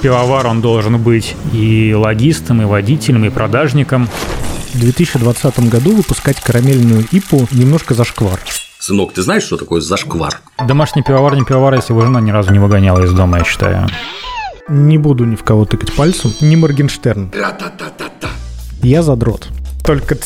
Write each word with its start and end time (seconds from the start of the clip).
Пивовар, 0.00 0.46
он 0.46 0.60
должен 0.60 0.98
быть 0.98 1.34
и 1.52 1.94
логистом, 1.94 2.62
и 2.62 2.64
водителем, 2.64 3.24
и 3.24 3.30
продажником. 3.30 4.08
В 4.74 4.78
2020 4.78 5.68
году 5.68 5.96
выпускать 5.96 6.40
карамельную 6.40 7.04
ипу 7.10 7.48
немножко 7.52 7.94
зашквар. 7.94 8.38
Сынок, 8.78 9.12
ты 9.12 9.22
знаешь, 9.22 9.42
что 9.42 9.56
такое 9.56 9.80
зашквар? 9.80 10.40
Домашний 10.66 11.02
пивовар 11.02 11.34
не 11.34 11.44
пивовар, 11.44 11.74
если 11.74 11.92
его 11.92 12.02
жена 12.02 12.20
ни 12.20 12.30
разу 12.30 12.52
не 12.52 12.58
выгоняла 12.58 13.04
из 13.04 13.12
дома, 13.12 13.38
я 13.38 13.44
считаю. 13.44 13.88
Не 14.68 14.98
буду 14.98 15.24
ни 15.24 15.34
в 15.34 15.42
кого 15.42 15.64
тыкать 15.64 15.94
пальцем. 15.94 16.32
Не 16.40 16.56
Моргенштерн. 16.56 17.32
Я 18.82 19.02
задрот. 19.02 19.48
Только 19.84 20.16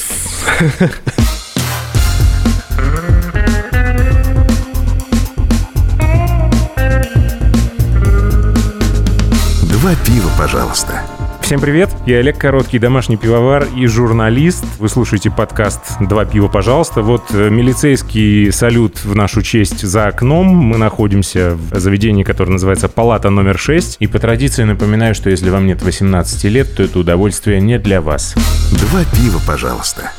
Два 9.92 10.04
пива, 10.06 10.30
пожалуйста. 10.38 11.02
Всем 11.42 11.60
привет, 11.60 11.90
я 12.06 12.18
Олег 12.18 12.38
Короткий, 12.38 12.78
домашний 12.78 13.18
пивовар 13.18 13.68
и 13.76 13.86
журналист. 13.86 14.64
Вы 14.78 14.88
слушаете 14.88 15.30
подкаст 15.30 15.80
«Два 16.00 16.24
пива, 16.24 16.48
пожалуйста». 16.48 17.02
Вот 17.02 17.24
э, 17.34 17.50
милицейский 17.50 18.50
салют 18.52 19.04
в 19.04 19.14
нашу 19.14 19.42
честь 19.42 19.82
за 19.82 20.06
окном. 20.06 20.46
Мы 20.46 20.78
находимся 20.78 21.58
в 21.70 21.78
заведении, 21.78 22.22
которое 22.22 22.52
называется 22.52 22.88
«Палата 22.88 23.28
номер 23.28 23.56
6». 23.56 23.96
И 23.98 24.06
по 24.06 24.18
традиции 24.18 24.64
напоминаю, 24.64 25.14
что 25.14 25.28
если 25.28 25.50
вам 25.50 25.66
нет 25.66 25.82
18 25.82 26.44
лет, 26.44 26.74
то 26.74 26.82
это 26.82 26.98
удовольствие 26.98 27.60
не 27.60 27.78
для 27.78 28.00
вас. 28.00 28.34
Два 28.70 29.04
пива, 29.14 29.42
пожалуйста. 29.46 30.10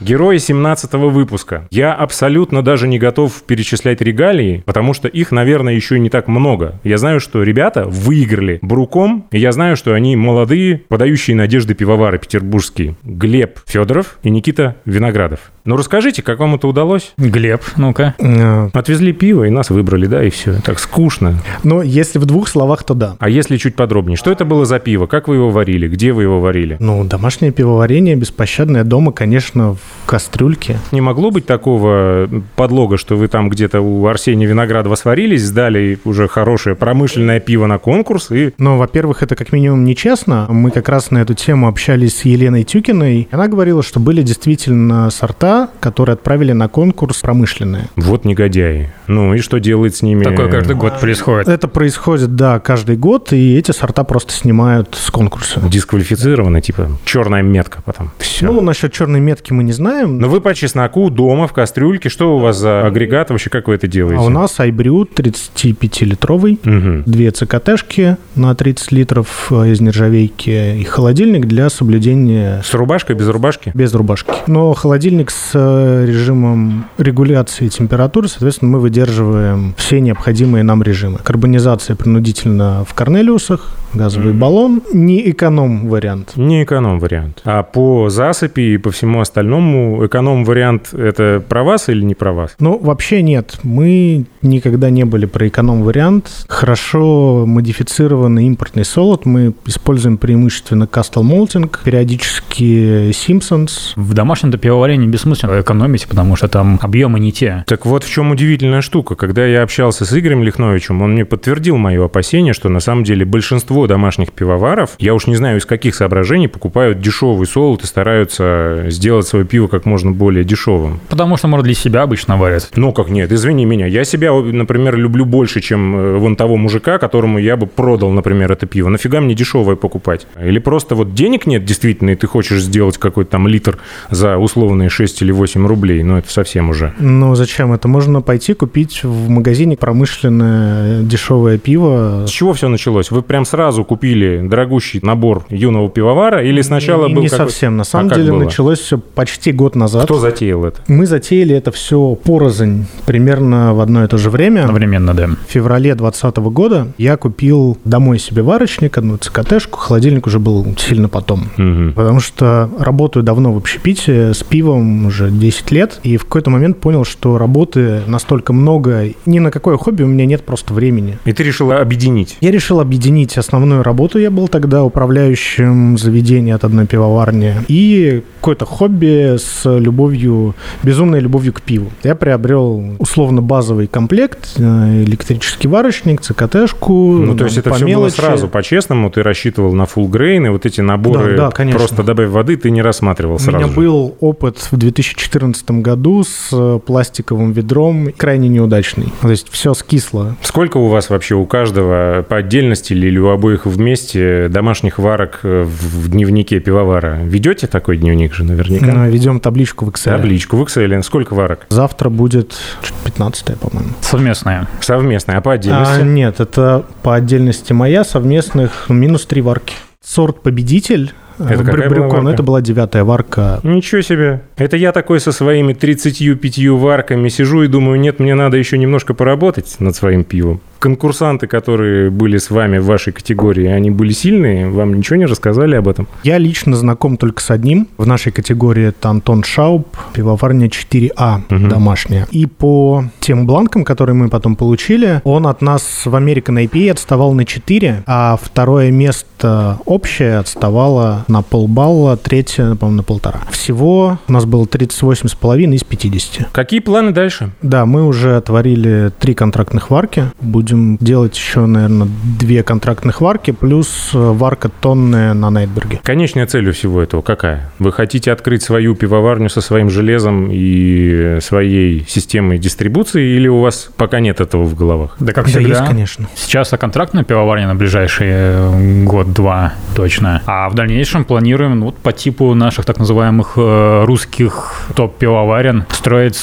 Герои 0.00 0.38
17 0.38 0.94
выпуска. 0.94 1.68
Я 1.70 1.92
абсолютно 1.92 2.62
даже 2.62 2.88
не 2.88 2.98
готов 2.98 3.42
перечислять 3.42 4.00
регалии, 4.00 4.62
потому 4.64 4.94
что 4.94 5.08
их, 5.08 5.30
наверное, 5.30 5.74
еще 5.74 5.98
не 5.98 6.08
так 6.08 6.26
много. 6.26 6.80
Я 6.84 6.96
знаю, 6.96 7.20
что 7.20 7.42
ребята 7.42 7.84
выиграли 7.84 8.58
Бруком, 8.62 9.26
и 9.30 9.38
я 9.38 9.52
знаю, 9.52 9.76
что 9.76 9.92
они 9.92 10.16
молодые, 10.16 10.78
подающие 10.88 11.36
надежды 11.36 11.74
пивовары 11.74 12.18
петербургские. 12.18 12.96
Глеб 13.02 13.58
Федоров 13.66 14.18
и 14.22 14.30
Никита 14.30 14.76
Виноградов. 14.86 15.52
Ну 15.64 15.76
расскажите, 15.76 16.22
как 16.22 16.38
вам 16.38 16.54
это 16.54 16.66
удалось? 16.66 17.12
Глеб, 17.18 17.62
ну-ка. 17.76 18.14
Э, 18.18 18.70
Отвезли 18.72 19.12
пиво 19.12 19.44
и 19.44 19.50
нас 19.50 19.70
выбрали, 19.70 20.06
да, 20.06 20.24
и 20.24 20.30
все. 20.30 20.54
Так 20.64 20.78
скучно. 20.78 21.34
Но 21.64 21.82
если 21.82 22.18
в 22.18 22.24
двух 22.24 22.48
словах, 22.48 22.82
то 22.84 22.94
да. 22.94 23.16
А 23.18 23.28
если 23.28 23.56
чуть 23.58 23.76
подробнее, 23.76 24.16
что 24.16 24.30
это 24.30 24.44
было 24.44 24.64
за 24.64 24.78
пиво? 24.78 25.06
Как 25.06 25.28
вы 25.28 25.36
его 25.36 25.50
варили? 25.50 25.86
Где 25.88 26.12
вы 26.12 26.22
его 26.22 26.40
варили? 26.40 26.76
Ну, 26.80 27.04
домашнее 27.04 27.52
пивоварение 27.52 28.16
беспощадное 28.16 28.84
дома, 28.84 29.12
конечно, 29.12 29.74
в 29.74 30.06
кастрюльке. 30.06 30.78
Не 30.92 31.00
могло 31.00 31.30
быть 31.30 31.44
такого 31.46 32.28
подлога, 32.56 32.96
что 32.96 33.16
вы 33.16 33.28
там 33.28 33.50
где-то 33.50 33.80
у 33.80 34.06
Арсения 34.06 34.46
Виноградова 34.46 34.94
сварились, 34.94 35.44
сдали 35.44 35.98
уже 36.04 36.26
хорошее 36.26 36.74
промышленное 36.74 37.40
пиво 37.40 37.66
на 37.66 37.78
конкурс 37.78 38.30
и... 38.30 38.54
Но, 38.58 38.78
во-первых, 38.78 39.22
это 39.22 39.36
как 39.36 39.52
минимум 39.52 39.84
нечестно. 39.84 40.46
Мы 40.48 40.70
как 40.70 40.88
раз 40.88 41.10
на 41.10 41.18
эту 41.18 41.34
тему 41.34 41.68
общались 41.68 42.16
с 42.18 42.24
Еленой 42.24 42.64
Тюкиной. 42.64 43.28
Она 43.30 43.48
говорила, 43.48 43.82
что 43.82 44.00
были 44.00 44.22
действительно 44.22 45.10
сорта, 45.10 45.49
которые 45.80 46.14
отправили 46.14 46.52
на 46.52 46.68
конкурс 46.68 47.18
промышленные. 47.20 47.84
Вот 47.96 48.24
негодяи. 48.24 48.92
Ну 49.06 49.34
и 49.34 49.38
что 49.40 49.58
делает 49.58 49.94
с 49.96 50.02
ними? 50.02 50.24
Такое 50.24 50.48
каждый 50.50 50.76
год 50.76 50.98
происходит. 51.00 51.48
Это 51.48 51.68
происходит, 51.68 52.36
да, 52.36 52.58
каждый 52.60 52.96
год, 52.96 53.32
и 53.32 53.56
эти 53.56 53.72
сорта 53.72 54.04
просто 54.04 54.32
снимают 54.32 54.94
с 54.98 55.10
конкурса. 55.10 55.60
Дисквалифицированы, 55.68 56.60
типа 56.60 56.88
черная 57.04 57.42
метка 57.42 57.82
потом. 57.84 58.10
Все. 58.18 58.46
Ну, 58.46 58.60
насчет 58.60 58.92
черной 58.92 59.20
метки 59.20 59.52
мы 59.52 59.62
не 59.64 59.72
знаем. 59.72 60.18
Но 60.18 60.28
вы 60.28 60.40
по 60.40 60.54
чесноку 60.54 61.10
дома 61.10 61.46
в 61.46 61.52
кастрюльке. 61.52 62.08
Что 62.08 62.36
у 62.36 62.38
вас 62.38 62.56
за 62.58 62.86
агрегат? 62.86 63.30
Вообще, 63.30 63.50
как 63.50 63.68
вы 63.68 63.74
это 63.74 63.86
делаете? 63.86 64.20
А 64.22 64.24
у 64.24 64.28
нас 64.30 64.58
айбрю 64.60 65.04
35-литровый, 65.04 66.58
Мгм. 66.64 67.02
две 67.06 67.30
ЦКТшки 67.30 68.16
на 68.36 68.54
30 68.54 68.92
литров 68.92 69.48
э, 69.50 69.70
из 69.70 69.80
нержавейки 69.80 70.78
и 70.80 70.84
холодильник 70.84 71.46
для 71.46 71.68
соблюдения 71.70 72.62
С 72.64 72.74
рубашкой, 72.74 73.16
без 73.16 73.28
рубашки? 73.28 73.72
без 73.74 73.92
рубашки. 73.94 74.32
Но 74.46 74.72
холодильник 74.74 75.30
с 75.30 75.39
э, 75.54 76.04
режимом 76.06 76.86
регуляции 76.98 77.68
температуры, 77.68 78.28
соответственно, 78.28 78.72
мы 78.72 78.80
выдерживаем 78.80 79.74
все 79.76 80.00
необходимые 80.00 80.62
нам 80.64 80.82
режимы. 80.82 81.18
Карбонизация 81.18 81.96
принудительно 81.96 82.84
в 82.88 82.94
Корнелиусах, 82.94 83.72
газовый 83.94 84.32
баллон, 84.32 84.82
не 84.92 85.30
эконом-вариант. 85.30 86.32
Не 86.36 86.64
эконом-вариант. 86.64 87.42
А 87.44 87.62
по 87.62 88.08
засыпи 88.08 88.74
и 88.74 88.78
по 88.78 88.90
всему 88.90 89.20
остальному 89.20 90.04
эконом-вариант 90.06 90.94
это 90.94 91.42
про 91.46 91.62
вас 91.62 91.88
или 91.88 92.02
не 92.02 92.14
про 92.14 92.32
вас? 92.32 92.54
Ну, 92.58 92.78
вообще 92.78 93.22
нет. 93.22 93.58
Мы 93.62 94.24
никогда 94.42 94.90
не 94.90 95.04
были 95.04 95.26
про 95.26 95.48
эконом-вариант. 95.48 96.44
Хорошо 96.48 97.44
модифицированный 97.46 98.46
импортный 98.46 98.84
солод. 98.84 99.26
Мы 99.26 99.54
используем 99.66 100.18
преимущественно 100.18 100.84
Castle 100.84 101.22
Malting, 101.22 101.70
периодически 101.84 103.10
Simpsons. 103.10 103.92
В 103.96 104.14
домашнем-то 104.14 104.58
пивоварении 104.58 105.06
бессмысленно 105.06 105.60
экономить, 105.60 106.06
потому 106.08 106.36
что 106.36 106.48
там 106.48 106.78
объемы 106.82 107.20
не 107.20 107.32
те. 107.32 107.64
Так 107.66 107.86
вот 107.86 108.04
в 108.04 108.10
чем 108.10 108.30
удивительная 108.30 108.80
штука. 108.80 109.14
Когда 109.14 109.44
я 109.46 109.62
общался 109.62 110.04
с 110.04 110.18
Игорем 110.18 110.42
Лихновичем, 110.42 111.02
он 111.02 111.12
мне 111.12 111.24
подтвердил 111.24 111.76
мое 111.76 112.04
опасение, 112.04 112.52
что 112.52 112.68
на 112.68 112.80
самом 112.80 113.04
деле 113.04 113.24
большинство 113.24 113.79
домашних 113.86 114.32
пивоваров, 114.32 114.90
я 114.98 115.14
уж 115.14 115.26
не 115.26 115.36
знаю 115.36 115.58
из 115.58 115.66
каких 115.66 115.94
соображений, 115.94 116.48
покупают 116.48 117.00
дешевый 117.00 117.46
солод 117.46 117.82
и 117.82 117.86
стараются 117.86 118.84
сделать 118.88 119.26
свое 119.26 119.44
пиво 119.44 119.66
как 119.66 119.84
можно 119.86 120.10
более 120.10 120.44
дешевым. 120.44 121.00
Потому 121.08 121.36
что, 121.36 121.48
может, 121.48 121.64
для 121.64 121.74
себя 121.74 122.02
обычно 122.02 122.36
варят. 122.36 122.70
Ну 122.76 122.92
как 122.92 123.08
нет, 123.08 123.32
извини 123.32 123.64
меня. 123.64 123.86
Я 123.86 124.04
себя, 124.04 124.32
например, 124.32 124.96
люблю 124.96 125.24
больше, 125.24 125.60
чем 125.60 125.96
э, 125.96 126.16
вон 126.18 126.36
того 126.36 126.56
мужика, 126.56 126.98
которому 126.98 127.38
я 127.38 127.56
бы 127.56 127.66
продал, 127.66 128.10
например, 128.10 128.52
это 128.52 128.66
пиво. 128.66 128.88
Нафига 128.88 129.20
мне 129.20 129.34
дешевое 129.34 129.76
покупать? 129.76 130.26
Или 130.42 130.58
просто 130.58 130.94
вот 130.94 131.14
денег 131.14 131.46
нет 131.46 131.64
действительно, 131.64 132.10
и 132.10 132.14
ты 132.16 132.26
хочешь 132.26 132.62
сделать 132.62 132.98
какой-то 132.98 133.30
там 133.30 133.46
литр 133.46 133.78
за 134.10 134.38
условные 134.38 134.88
6 134.88 135.22
или 135.22 135.32
8 135.32 135.66
рублей. 135.66 136.02
Ну 136.02 136.16
это 136.16 136.30
совсем 136.30 136.70
уже. 136.70 136.92
Ну, 136.98 137.34
зачем? 137.34 137.72
Это 137.72 137.88
можно 137.88 138.20
пойти 138.20 138.54
купить 138.54 139.04
в 139.04 139.28
магазине 139.28 139.76
промышленное 139.76 141.02
дешевое 141.02 141.58
пиво. 141.58 142.24
С 142.26 142.30
чего 142.30 142.52
все 142.52 142.68
началось? 142.68 143.10
Вы 143.10 143.22
прям 143.22 143.44
сразу 143.44 143.69
купили 143.84 144.40
дорогущий 144.46 145.00
набор 145.02 145.44
юного 145.50 145.88
пивовара 145.88 146.42
или 146.44 146.60
сначала 146.62 147.06
не, 147.08 147.14
был 147.14 147.22
не 147.22 147.28
какой- 147.28 147.46
совсем. 147.46 147.76
На 147.76 147.82
А 147.82 147.84
самом 147.84 148.08
как 148.08 148.18
деле 148.18 148.32
было? 148.32 148.44
началось 148.44 148.78
все 148.80 148.98
почти 148.98 149.52
год 149.52 149.76
назад. 149.76 150.04
Кто 150.04 150.18
затеял 150.18 150.64
это? 150.64 150.80
Мы 150.88 151.06
затеяли 151.06 151.54
это 151.54 151.70
все 151.72 152.14
порознь, 152.14 152.86
примерно 153.06 153.74
в 153.74 153.80
одно 153.80 154.04
и 154.04 154.06
то 154.08 154.18
же 154.18 154.30
время. 154.30 154.60
Одновременно, 154.62 155.14
да. 155.14 155.26
В 155.46 155.50
феврале 155.50 155.94
2020 155.94 156.36
года 156.52 156.88
я 156.98 157.16
купил 157.16 157.78
домой 157.84 158.18
себе 158.18 158.42
варочник, 158.42 158.96
одну 158.98 159.16
ЦКТшку, 159.16 159.78
холодильник 159.78 160.26
уже 160.26 160.38
был 160.38 160.66
сильно 160.78 161.08
потом. 161.08 161.44
Мгм. 161.56 161.92
Потому 161.94 162.20
что 162.20 162.70
работаю 162.78 163.22
давно 163.22 163.52
в 163.52 163.56
общепите 163.56 164.32
с 164.34 164.42
пивом 164.42 165.06
уже 165.06 165.30
10 165.30 165.70
лет, 165.72 166.00
и 166.02 166.16
в 166.16 166.24
какой-то 166.24 166.50
момент 166.50 166.78
понял, 166.80 167.04
что 167.04 167.38
работы 167.38 168.00
настолько 168.06 168.52
много, 168.52 169.04
ни 169.26 169.38
на 169.38 169.50
какое 169.50 169.76
хобби 169.76 170.02
у 170.02 170.06
меня 170.06 170.26
нет 170.26 170.42
просто 170.42 170.72
времени. 170.74 171.18
И 171.24 171.32
ты 171.32 171.42
решила 171.42 171.78
объединить. 171.80 172.36
Я 172.40 172.50
решил 172.50 172.80
объединить 172.80 173.36
основную 173.60 173.82
работу. 173.82 174.18
Я 174.18 174.30
был 174.30 174.48
тогда 174.48 174.82
управляющим 174.84 175.98
заведения 175.98 176.54
от 176.54 176.64
одной 176.64 176.86
пивоварни. 176.86 177.54
И 177.68 178.22
какое-то 178.40 178.64
хобби 178.64 179.36
с 179.36 179.62
любовью, 179.78 180.54
безумной 180.82 181.20
любовью 181.20 181.52
к 181.52 181.60
пиву. 181.60 181.90
Я 182.02 182.14
приобрел 182.14 182.82
условно 182.98 183.42
базовый 183.42 183.86
комплект, 183.86 184.52
э, 184.56 185.02
электрический 185.04 185.68
варочник, 185.68 186.22
ЦКТшку. 186.22 187.18
Ну, 187.18 187.36
то 187.36 187.44
есть 187.44 187.58
это 187.58 187.74
все 187.74 187.84
было 187.84 187.88
мелочи. 187.88 188.14
сразу, 188.14 188.48
по-честному, 188.48 189.10
ты 189.10 189.22
рассчитывал 189.22 189.74
на 189.74 189.82
full 189.82 190.08
grain, 190.08 190.46
и 190.46 190.48
вот 190.48 190.64
эти 190.64 190.80
наборы 190.80 191.36
Да, 191.36 191.46
да, 191.46 191.50
конечно. 191.50 191.78
просто 191.78 192.02
добавь 192.02 192.30
воды 192.30 192.56
ты 192.56 192.70
не 192.70 192.80
рассматривал 192.80 193.34
У 193.34 193.38
сразу 193.38 193.58
меня 193.58 193.68
же. 193.68 193.74
был 193.74 194.16
опыт 194.20 194.56
в 194.70 194.76
2014 194.78 195.70
году 195.82 196.24
с 196.24 196.48
э, 196.52 196.78
пластиковым 196.86 197.52
ведром, 197.52 198.08
крайне 198.16 198.48
неудачный. 198.48 199.12
То 199.20 199.30
есть 199.30 199.48
все 199.50 199.74
скисло. 199.74 200.34
Сколько 200.40 200.78
у 200.78 200.88
вас 200.88 201.10
вообще 201.10 201.34
у 201.34 201.44
каждого 201.44 202.24
по 202.26 202.36
отдельности 202.38 202.94
или 202.94 203.18
у 203.18 203.28
обоих 203.28 203.49
вместе 203.66 204.48
домашних 204.48 204.98
варок 204.98 205.40
э, 205.42 205.62
в 205.64 206.08
дневнике 206.08 206.60
пивовара? 206.60 207.18
Ведете 207.22 207.66
такой 207.66 207.96
дневник 207.96 208.32
же 208.34 208.44
наверняка? 208.44 209.06
Э, 209.06 209.10
Ведем 209.10 209.40
табличку 209.40 209.84
в 209.84 209.88
Excel. 209.90 210.16
Табличку 210.16 210.56
в 210.56 210.62
Excel. 210.62 211.02
Сколько 211.02 211.34
варок? 211.34 211.66
Завтра 211.68 212.08
будет 212.10 212.56
15 213.04 213.58
по-моему. 213.58 213.90
Совместная. 214.00 214.66
Совместно, 214.80 215.36
а 215.36 215.40
по 215.40 215.52
А, 215.52 215.54
отдельности? 215.54 216.02
нет, 216.02 216.40
это 216.40 216.84
по 217.02 217.14
отдельности 217.14 217.72
моя, 217.72 218.04
совместных 218.04 218.88
минус 218.88 219.26
три 219.26 219.42
варки. 219.42 219.74
Сорт 220.02 220.42
победитель. 220.42 221.12
Это 221.38 221.54
э, 221.54 221.64
какая 221.64 221.88
была 221.90 222.08
варка? 222.08 222.28
это 222.30 222.42
была 222.42 222.60
девятая 222.60 223.04
варка. 223.04 223.60
Ничего 223.62 224.02
себе. 224.02 224.42
Это 224.56 224.76
я 224.76 224.92
такой 224.92 225.20
со 225.20 225.32
своими 225.32 225.72
35 225.72 226.68
варками 226.68 227.28
сижу 227.28 227.62
и 227.62 227.66
думаю, 227.68 227.98
нет, 227.98 228.18
мне 228.20 228.34
надо 228.34 228.56
еще 228.58 228.76
немножко 228.78 229.14
поработать 229.14 229.76
над 229.78 229.96
своим 229.96 230.24
пивом. 230.24 230.60
Конкурсанты, 230.80 231.46
которые 231.46 232.10
были 232.10 232.38
с 232.38 232.50
вами 232.50 232.78
в 232.78 232.86
вашей 232.86 233.12
категории, 233.12 233.66
они 233.66 233.90
были 233.90 234.12
сильные? 234.12 234.68
Вам 234.68 234.94
ничего 234.94 235.16
не 235.16 235.26
рассказали 235.26 235.76
об 235.76 235.86
этом? 235.86 236.08
Я 236.24 236.38
лично 236.38 236.74
знаком 236.74 237.16
только 237.16 237.40
с 237.42 237.50
одним. 237.50 237.86
В 237.98 238.06
нашей 238.06 238.32
категории 238.32 238.86
это 238.86 239.10
Антон 239.10 239.44
Шауб, 239.44 239.86
пивоварня 240.12 240.66
4А 240.68 241.42
Мгм. 241.48 241.68
домашняя. 241.68 242.26
И 242.30 242.46
по 242.46 243.04
тем 243.20 243.46
бланкам, 243.46 243.84
которые 243.84 244.14
мы 244.16 244.28
потом 244.28 244.56
получили, 244.56 245.20
он 245.24 245.46
от 245.46 245.62
нас 245.62 245.82
в 246.06 246.14
American 246.14 246.56
IPA 246.66 246.90
отставал 246.92 247.34
на 247.34 247.44
4, 247.44 248.02
а 248.06 248.38
второе 248.42 248.90
место 248.90 249.78
общее 249.84 250.38
отставало 250.38 251.24
на 251.28 251.42
полбалла, 251.42 252.16
третье, 252.16 252.74
по-моему, 252.74 252.98
на 252.98 253.02
полтора. 253.02 253.40
Всего 253.50 254.18
у 254.26 254.32
нас 254.32 254.46
было 254.46 254.64
38,5 254.64 255.74
из 255.74 255.84
50. 255.84 256.48
Какие 256.52 256.80
планы 256.80 257.10
дальше? 257.12 257.50
Да, 257.62 257.84
мы 257.84 258.06
уже 258.06 258.36
отворили 258.36 259.12
три 259.18 259.34
контрактных 259.34 259.90
варки. 259.90 260.24
Будем 260.40 260.69
делать 260.72 261.36
еще, 261.36 261.66
наверное, 261.66 262.08
две 262.38 262.62
контрактных 262.62 263.20
варки, 263.20 263.50
плюс 263.50 264.10
э, 264.14 264.18
варка 264.18 264.68
тонная 264.68 265.34
на 265.34 265.50
Найтберге. 265.50 266.00
Конечная 266.02 266.46
цель 266.46 266.68
у 266.68 266.72
всего 266.72 267.02
этого 267.02 267.22
какая? 267.22 267.70
Вы 267.78 267.92
хотите 267.92 268.32
открыть 268.32 268.62
свою 268.62 268.94
пивоварню 268.94 269.48
со 269.48 269.60
своим 269.60 269.90
железом 269.90 270.48
и 270.50 271.38
своей 271.40 272.04
системой 272.08 272.58
дистрибуции, 272.58 273.36
или 273.36 273.48
у 273.48 273.60
вас 273.60 273.90
пока 273.96 274.20
нет 274.20 274.40
этого 274.40 274.64
в 274.64 274.74
головах? 274.74 275.16
Да 275.20 275.32
как 275.32 275.44
Да, 275.46 275.50
всегда. 275.50 275.68
есть, 275.68 275.84
конечно. 275.86 276.28
Сейчас 276.34 276.72
о 276.72 276.78
контрактной 276.78 277.24
пивоварне 277.24 277.66
на 277.66 277.74
ближайшие 277.74 278.32
э, 278.34 279.04
год-два 279.04 279.74
точно. 279.94 280.42
А 280.46 280.68
в 280.68 280.74
дальнейшем 280.74 281.24
планируем 281.24 281.80
ну, 281.80 281.86
вот 281.86 281.96
по 281.96 282.12
типу 282.12 282.54
наших 282.54 282.84
так 282.84 282.98
называемых 282.98 283.52
э, 283.56 284.04
русских 284.04 284.86
топ-пивоварен 284.94 285.84
строить 285.90 286.36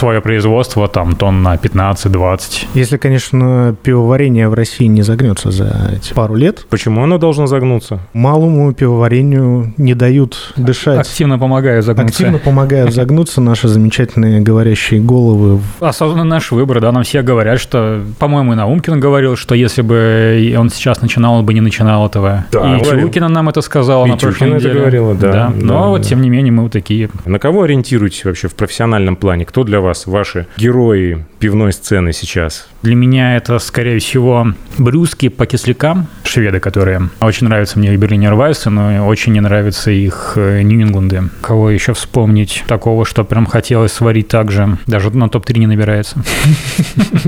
свое 0.00 0.20
производство 0.22 0.88
там 0.88 1.14
тонн 1.14 1.42
на 1.42 1.54
15-20. 1.56 2.66
Если, 2.74 2.96
конечно, 2.96 3.76
пивоварение 3.82 4.48
в 4.48 4.54
России 4.54 4.86
не 4.86 5.02
загнется 5.02 5.50
за 5.50 5.92
эти 5.94 6.14
пару 6.14 6.34
лет, 6.34 6.64
Почему 6.70 7.02
оно 7.04 7.18
должно 7.18 7.46
загнуться? 7.46 8.00
малому 8.14 8.72
пивоварению 8.72 9.74
не 9.76 9.94
дают 9.94 10.52
дышать. 10.56 10.98
Активно 11.00 11.38
помогаю 11.38 11.82
загнуться. 11.82 12.14
Активно 12.14 12.38
помогают 12.38 12.94
загнуться 12.94 13.40
наши 13.42 13.68
замечательные 13.68 14.40
говорящие 14.40 15.00
головы. 15.00 15.60
Осознанный 15.80 16.24
наш 16.30 16.50
выбор, 16.50 16.80
да, 16.80 16.92
нам 16.92 17.02
все 17.02 17.20
говорят, 17.22 17.60
что, 17.60 18.00
по-моему, 18.18 18.54
и 18.54 18.56
Наумкин 18.56 19.00
говорил, 19.00 19.36
что 19.36 19.54
если 19.54 19.82
бы 19.82 20.54
он 20.58 20.70
сейчас 20.70 21.02
начинал, 21.02 21.34
он 21.34 21.44
бы 21.44 21.52
не 21.52 21.60
начинал 21.60 22.06
этого. 22.06 22.46
Да, 22.52 22.78
и. 22.78 22.84
Чулкина 22.84 23.28
нам 23.28 23.48
это 23.50 23.60
сказала 23.60 24.06
И 24.06 24.10
на 24.10 24.16
прошлой 24.16 24.32
Чулкина 24.38 24.54
это 24.56 24.64
неделе. 24.64 24.80
говорила, 24.80 25.14
да, 25.14 25.52
Но 25.54 25.74
да, 25.74 25.86
вот, 25.88 26.02
да. 26.02 26.08
тем 26.08 26.22
не 26.22 26.30
менее, 26.30 26.52
мы 26.52 26.62
вот 26.62 26.72
такие. 26.72 27.10
На 27.26 27.38
кого 27.38 27.62
ориентируетесь 27.64 28.24
вообще 28.24 28.48
в 28.48 28.54
профессиональном 28.54 29.16
плане? 29.16 29.44
Кто 29.44 29.62
для 29.64 29.80
вас 29.80 29.89
ваши 30.06 30.46
герои 30.56 31.24
пивной 31.38 31.72
сцены 31.72 32.12
сейчас? 32.12 32.68
Для 32.82 32.94
меня 32.94 33.36
это, 33.36 33.58
скорее 33.58 33.98
всего, 33.98 34.48
брюски 34.78 35.28
по 35.28 35.46
кислякам, 35.46 36.06
шведы, 36.24 36.60
которые 36.60 37.10
очень 37.20 37.46
нравятся 37.46 37.78
мне 37.78 37.94
Берлинер 37.96 38.34
Вайсы, 38.34 38.70
но 38.70 39.06
очень 39.06 39.32
не 39.32 39.40
нравятся 39.40 39.90
их 39.90 40.34
э, 40.36 40.62
Нью-Ингланды. 40.62 41.24
Кого 41.42 41.70
еще 41.70 41.92
вспомнить 41.92 42.64
такого, 42.66 43.04
что 43.04 43.24
прям 43.24 43.46
хотелось 43.46 43.92
сварить 43.92 44.28
так 44.28 44.50
же? 44.50 44.78
Даже 44.86 45.10
на 45.10 45.28
топ-3 45.28 45.58
не 45.58 45.66
набирается. 45.66 46.22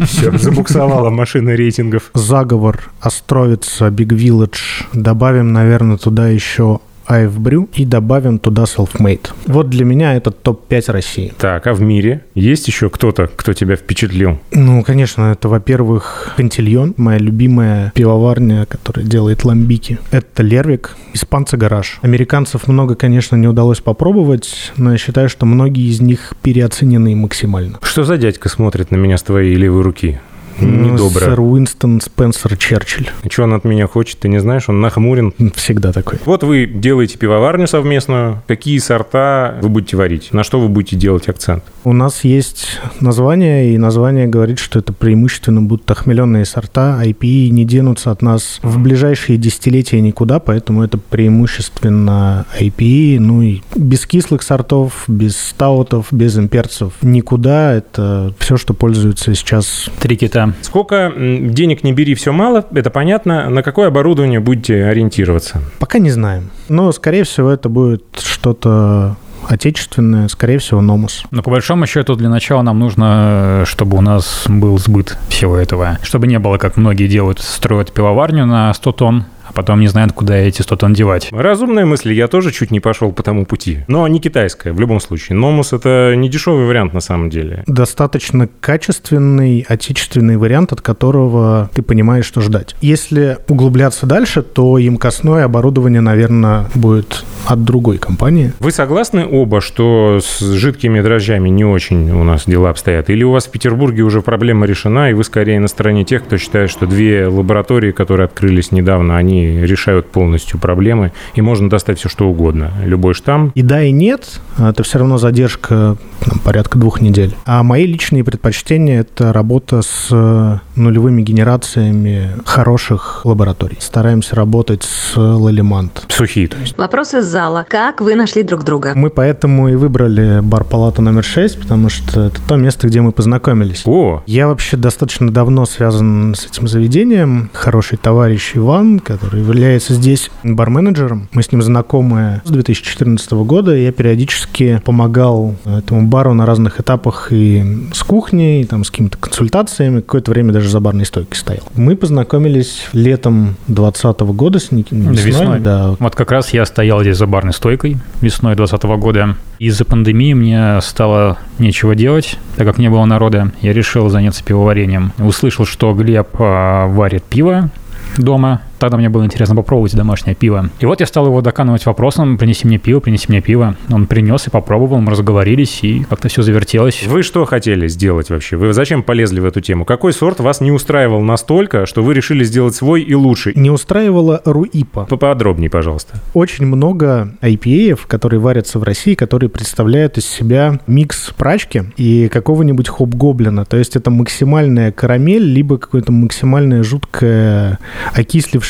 Все, 0.07 0.33
забуксовала 0.39 1.11
машина 1.11 1.51
рейтингов. 1.51 2.11
Заговор, 2.15 2.91
Островица, 3.01 3.89
Big 3.89 4.09
Village. 4.09 4.87
Добавим, 4.93 5.53
наверное, 5.53 5.97
туда 5.97 6.29
еще 6.29 6.81
AF 7.13 7.37
Brew 7.37 7.69
и 7.75 7.85
добавим 7.85 8.39
туда 8.39 8.65
Selfmade. 8.65 9.31
Вот 9.47 9.69
для 9.71 9.85
меня 9.85 10.15
это 10.15 10.31
топ-5 10.31 10.93
России. 10.93 11.33
Так, 11.39 11.67
а 11.67 11.75
в 11.75 11.81
мире 11.81 12.25
есть 12.35 12.67
еще 12.69 12.91
кто-то, 12.91 13.29
кто 13.35 13.53
тебя 13.53 13.77
впечатлил? 13.77 14.39
Ну, 14.53 14.83
конечно, 14.83 15.33
это, 15.33 15.49
во-первых, 15.49 16.35
Кантильон, 16.37 16.95
моя 16.97 17.19
любимая 17.19 17.93
пивоварня, 17.95 18.67
которая 18.67 19.07
делает 19.07 19.45
ламбики. 19.45 19.99
Это 20.11 20.43
Лервик, 20.43 20.97
испанцы 21.13 21.57
гараж. 21.57 21.99
Американцев 22.03 22.69
много, 22.69 22.95
конечно, 22.95 23.37
не 23.37 23.49
удалось 23.49 23.81
попробовать, 23.81 24.73
но 24.77 24.93
я 24.93 24.99
считаю, 24.99 25.29
что 25.29 25.47
многие 25.47 25.89
из 25.89 26.01
них 26.01 26.33
переоценены 26.43 27.15
максимально. 27.17 27.79
Что 27.83 28.05
за 28.05 28.17
дядька 28.17 28.49
смотрит 28.49 28.91
на 28.91 28.97
меня 28.97 29.19
с 29.19 29.23
твоей 29.23 29.55
левой 29.55 29.83
руки? 29.83 30.21
Ну, 30.61 30.93
Недобро. 30.93 31.21
Сэр 31.21 31.41
Уинстон 31.41 32.01
Спенсер 32.01 32.57
Черчилль. 32.57 33.11
Что 33.29 33.45
он 33.45 33.55
от 33.55 33.65
меня 33.65 33.87
хочет, 33.87 34.19
ты 34.19 34.29
не 34.29 34.39
знаешь? 34.39 34.69
Он 34.69 34.81
нахмурен. 34.81 35.33
Всегда 35.55 35.93
такой. 35.93 36.19
Вот 36.25 36.43
вы 36.43 36.67
делаете 36.67 37.19
пивоварню 37.19 37.67
совместную. 37.67 38.43
Какие 38.47 38.79
сорта 38.79 39.59
вы 39.63 39.69
будете 39.69 39.97
варить? 39.97 40.33
На 40.33 40.45
что 40.45 40.61
вы 40.61 40.69
будете 40.69 40.97
делать 40.97 41.29
акцент? 41.29 41.65
У 41.85 41.93
нас 41.93 42.25
есть 42.25 42.81
название, 43.01 43.75
и 43.75 43.79
название 43.79 44.27
говорит, 44.27 44.59
что 44.59 44.79
это 44.79 44.93
преимущественно 44.93 45.63
будут 45.63 45.91
охмеленные 45.91 46.45
сорта. 46.45 47.01
IPA 47.03 47.49
не 47.49 47.65
денутся 47.65 48.11
от 48.11 48.23
нас 48.23 48.61
в 48.63 48.79
ближайшие 48.79 49.39
десятилетия 49.39 50.01
никуда, 50.01 50.39
поэтому 50.39 50.83
это 50.83 50.99
преимущественно 50.99 52.47
IPA. 52.59 53.19
Ну 53.19 53.43
и 53.43 53.63
без 53.75 54.07
кислых 54.07 54.43
сортов, 54.43 55.05
без 55.09 55.37
стаутов, 55.37 56.09
без 56.11 56.39
имперцев 56.39 56.93
никуда. 57.03 57.73
Это 57.75 58.33
все, 58.39 58.57
что 58.57 58.75
пользуется 58.75 59.35
сейчас. 59.35 59.89
Три 60.01 60.17
кита. 60.17 60.52
Сколько 60.61 61.13
денег 61.17 61.83
не 61.85 61.93
бери, 61.93 62.15
все 62.15 62.33
мало, 62.33 62.65
это 62.73 62.91
понятно. 62.91 63.49
На 63.51 63.63
какое 63.63 63.89
оборудование 63.89 64.41
будете 64.41 64.85
ориентироваться? 64.85 65.61
Пока 65.79 65.99
не 65.99 66.11
знаем. 66.11 66.51
Но, 66.69 66.93
скорее 66.93 67.25
всего, 67.25 67.51
это 67.51 67.69
будет 67.69 68.05
что-то 68.19 69.17
отечественное, 69.49 70.29
скорее 70.29 70.59
всего, 70.59 70.81
Номус. 70.81 71.25
Но 71.31 71.43
по 71.43 71.51
большому 71.51 71.87
счету 71.87 72.15
для 72.15 72.29
начала 72.29 72.63
нам 72.63 72.79
нужно, 72.79 73.63
э, 73.63 73.65
чтобы 73.67 73.97
у 73.97 74.01
нас 74.01 74.45
был 74.49 74.79
сбыт 74.79 75.19
всего 75.29 75.57
этого. 75.57 75.99
Чтобы 76.03 76.27
не 76.27 76.39
было, 76.39 76.59
как 76.59 76.77
многие 76.77 77.09
делают, 77.09 77.41
строят 77.41 77.93
пивоварню 77.93 78.47
на 78.47 78.73
100 78.73 78.93
тонн, 78.93 79.25
а 79.53 79.57
потом 79.57 79.81
не 79.81 79.89
знают, 79.89 80.13
куда 80.13 80.37
эти 80.37 80.63
100 80.63 80.77
тонн 80.77 80.95
девать. 80.95 81.29
Разумная 81.31 81.85
мысль, 81.85 82.13
я 82.13 82.29
тоже 82.29 82.53
чуть 82.53 82.71
не 82.71 82.81
пошел 82.81 83.13
по 83.13 83.23
тому 83.23 83.45
пути. 83.45 83.81
Но 83.89 84.07
не 84.09 84.21
китайская, 84.21 84.73
в 84.73 84.81
любом 84.81 85.01
случае. 85.01 85.37
Номус 85.37 85.73
это 85.73 86.15
не 86.17 86.29
дешевый 86.29 86.67
вариант 86.67 86.95
на 86.95 87.01
самом 87.01 87.31
деле. 87.31 87.65
достаточно 87.67 88.49
качественный 88.61 89.65
отечественный 89.69 90.37
вариант, 90.37 90.73
от 90.73 90.81
которого 90.81 91.71
ты 91.75 91.83
понимаешь, 91.83 92.25
что 92.25 92.41
ждать. 92.41 92.75
Если 92.81 93.39
углубляться 93.49 94.07
дальше, 94.07 94.43
то 94.43 94.79
емкостное 94.79 95.45
оборудование, 95.45 96.01
наверное, 96.01 96.67
будет 96.75 97.25
от 97.47 97.65
другой 97.65 97.99
компании. 97.99 98.53
Вы 98.61 98.71
согласны 98.73 99.27
оба, 99.27 99.61
что 99.61 100.21
с 100.23 100.41
жидкими 100.41 101.01
дрожжами 101.01 101.49
не 101.49 101.65
очень 101.65 102.11
у 102.11 102.25
нас 102.25 102.45
дела 102.47 102.71
обстоят? 102.71 103.11
Или 103.11 103.25
у 103.25 103.33
вас 103.33 103.47
в 103.47 103.51
Петербурге 103.51 104.03
уже 104.03 104.23
проблема 104.23 104.67
решена, 104.67 105.11
и 105.11 105.15
вы 105.15 105.25
скорее 105.25 105.61
на 105.61 105.69
стороне 105.69 106.05
тех, 106.05 106.25
кто 106.25 106.39
считает, 106.39 106.71
что 106.71 106.87
две 106.87 107.27
лаборатории, 107.27 107.93
которые 107.93 108.27
открылись 108.27 108.73
недавно, 108.73 109.17
они 109.17 109.42
решают 109.43 110.11
полностью 110.11 110.59
проблемы, 110.59 111.13
и 111.35 111.41
можно 111.41 111.69
достать 111.69 111.99
все 111.99 112.09
что 112.09 112.29
угодно. 112.29 112.73
Любой 112.85 113.15
штамм. 113.15 113.53
И 113.55 113.63
да, 113.63 113.83
и 113.83 113.91
нет, 113.91 114.41
это 114.59 114.83
все 114.83 114.99
равно 114.99 115.19
задержка 115.19 115.97
там, 116.21 116.39
порядка 116.41 116.79
двух 116.79 117.01
недель. 117.01 117.35
А 117.45 117.63
мои 117.63 117.87
личные 117.87 118.25
предпочтения– 118.25 119.01
это 119.03 119.33
работа 119.33 119.83
с 119.83 120.09
э, 120.11 120.59
нулевыми 120.77 121.23
генерациями 121.23 122.31
хороших 122.45 123.23
лабораторий. 123.25 123.77
Стараемся 123.81 124.37
работать 124.37 124.83
с 124.83 125.17
Лалимант. 125.17 126.05
Сухие, 126.09 126.49
то 126.49 126.59
есть. 126.59 126.77
Вопрос 126.79 127.15
из 127.15 127.25
зала. 127.27 127.65
Как 127.69 128.01
вы 128.01 128.15
нашли 128.15 128.43
друг 128.43 128.65
друга? 128.65 128.93
Мы 128.95 129.11
поэтому 129.11 129.69
и 129.69 129.75
выбрали 129.75 130.41
бар-палату 130.41 131.03
номер 131.03 131.25
6, 131.25 131.61
потому 131.61 131.89
что 131.89 132.27
это 132.27 132.41
то 132.47 132.57
место, 132.57 132.87
где 132.87 133.01
мы 133.01 133.13
познакомились. 133.13 133.83
О, 133.85 134.23
Я 134.27 134.49
вообще 134.49 134.77
достаточно 134.77 135.31
давно 135.31 135.67
связан 135.67 136.35
с 136.35 136.47
этим 136.47 136.69
заведением. 136.69 137.51
Хороший 137.53 137.99
товарищ 137.99 138.53
Иван, 138.55 139.01
который 139.01 139.32
является 139.37 139.95
здесь 139.95 140.31
барменеджером. 140.43 141.29
Мы 141.33 141.43
с 141.43 141.53
ним 141.53 141.63
знакомы 141.63 142.43
с 142.45 142.51
2014 142.51 143.33
года. 143.33 143.75
Я 143.75 143.93
периодически 143.93 144.81
помогал 144.85 145.55
этому 145.65 146.07
бару 146.07 146.35
на 146.35 146.47
разных 146.47 146.81
этапах 146.81 147.29
и 147.31 147.89
с 147.93 148.03
кухней, 148.03 148.63
и 148.63 148.65
там 148.65 148.85
с 148.85 148.91
какими-то 148.91 149.19
консультациями. 149.19 150.01
Какое-то 150.01 150.31
время 150.31 150.53
даже 150.53 150.69
за 150.69 150.81
барной 150.81 151.07
стойкой 151.07 151.37
стоял. 151.37 151.65
Мы 151.75 151.97
познакомились 151.97 152.89
летом 152.93 153.57
2020 153.69 154.21
года 154.37 154.59
с 154.59 154.71
Никитой. 154.71 155.01
Весной. 155.01 155.61
Да, 155.61 155.95
Вот 155.99 156.15
как 156.15 156.31
раз 156.31 156.53
я 156.53 156.65
стоял 156.67 157.03
здесь 157.03 157.17
за 157.17 157.27
барной 157.27 157.53
стойкой 157.53 157.97
весной 158.21 158.57
2020 158.57 159.01
года. 159.01 159.37
Из-за 159.59 159.85
пандемии 159.85 160.35
мне 160.35 160.81
стало 160.83 161.39
нечего 161.59 161.95
делать, 161.95 162.39
так 162.57 162.67
как 162.67 162.79
не 162.79 162.91
было 162.91 163.05
народа. 163.05 163.53
Я 163.61 163.73
решил 163.73 164.09
заняться 164.09 164.43
пивоварением. 164.45 165.13
Услышал, 165.19 165.65
что 165.65 165.93
Глеб 165.95 166.29
а, 166.39 166.89
варит 166.89 167.23
пиво 167.23 167.71
дома, 168.19 168.63
тогда 168.83 168.97
мне 168.97 169.09
было 169.09 169.25
интересно 169.25 169.55
попробовать 169.55 169.95
домашнее 169.95 170.35
пиво. 170.35 170.69
И 170.81 170.87
вот 170.87 170.99
я 170.99 171.07
стал 171.07 171.27
его 171.27 171.41
доканывать 171.41 171.87
вопросом, 171.87 172.37
принеси 172.37 172.67
мне 172.67 172.79
пиво, 172.79 172.99
принеси 172.99 173.27
мне 173.29 173.41
пиво. 173.41 173.77
Он 173.93 174.09
принес 174.09 174.49
и 174.49 174.51
попробовал, 174.51 175.01
мы 175.01 175.13
разговорились, 175.13 175.85
и 175.85 176.03
как-то 176.03 176.29
все 176.29 176.43
завертелось. 176.43 177.07
Вы 177.07 177.23
что 177.23 177.45
хотели 177.45 177.87
сделать 177.87 178.31
вообще? 178.31 178.57
Вы 178.57 178.73
зачем 178.73 179.05
полезли 179.05 179.39
в 179.39 179.45
эту 179.45 179.61
тему? 179.61 179.85
Какой 179.85 180.13
сорт 180.13 180.41
вас 180.41 180.61
не 180.61 180.73
устраивал 180.73 181.21
настолько, 181.21 181.87
что 181.87 182.03
вы 182.03 182.13
решили 182.15 182.43
сделать 182.43 182.75
свой 182.75 183.03
и 183.03 183.15
лучше? 183.15 183.53
Не 183.55 183.71
устраивала 183.71 184.43
Руипа. 184.45 185.07
Поподробнее, 185.09 185.71
пожалуйста. 185.71 186.15
Очень 186.35 186.67
много 186.67 187.37
IPA, 187.41 188.01
которые 188.09 188.41
варятся 188.41 188.81
в 188.81 188.83
России, 188.83 189.15
которые 189.15 189.49
представляют 189.49 190.19
из 190.19 190.27
себя 190.27 190.81
микс 190.89 191.31
прачки 191.37 191.85
и 191.97 192.27
какого-нибудь 192.27 192.89
хоп-гоблина. 192.89 193.65
То 193.65 193.77
есть 193.77 193.95
это 193.95 194.11
максимальная 194.11 194.91
карамель, 194.91 195.45
либо 195.45 195.79
какое-то 195.79 196.11
максимальное 196.11 196.83
жуткое 196.83 197.79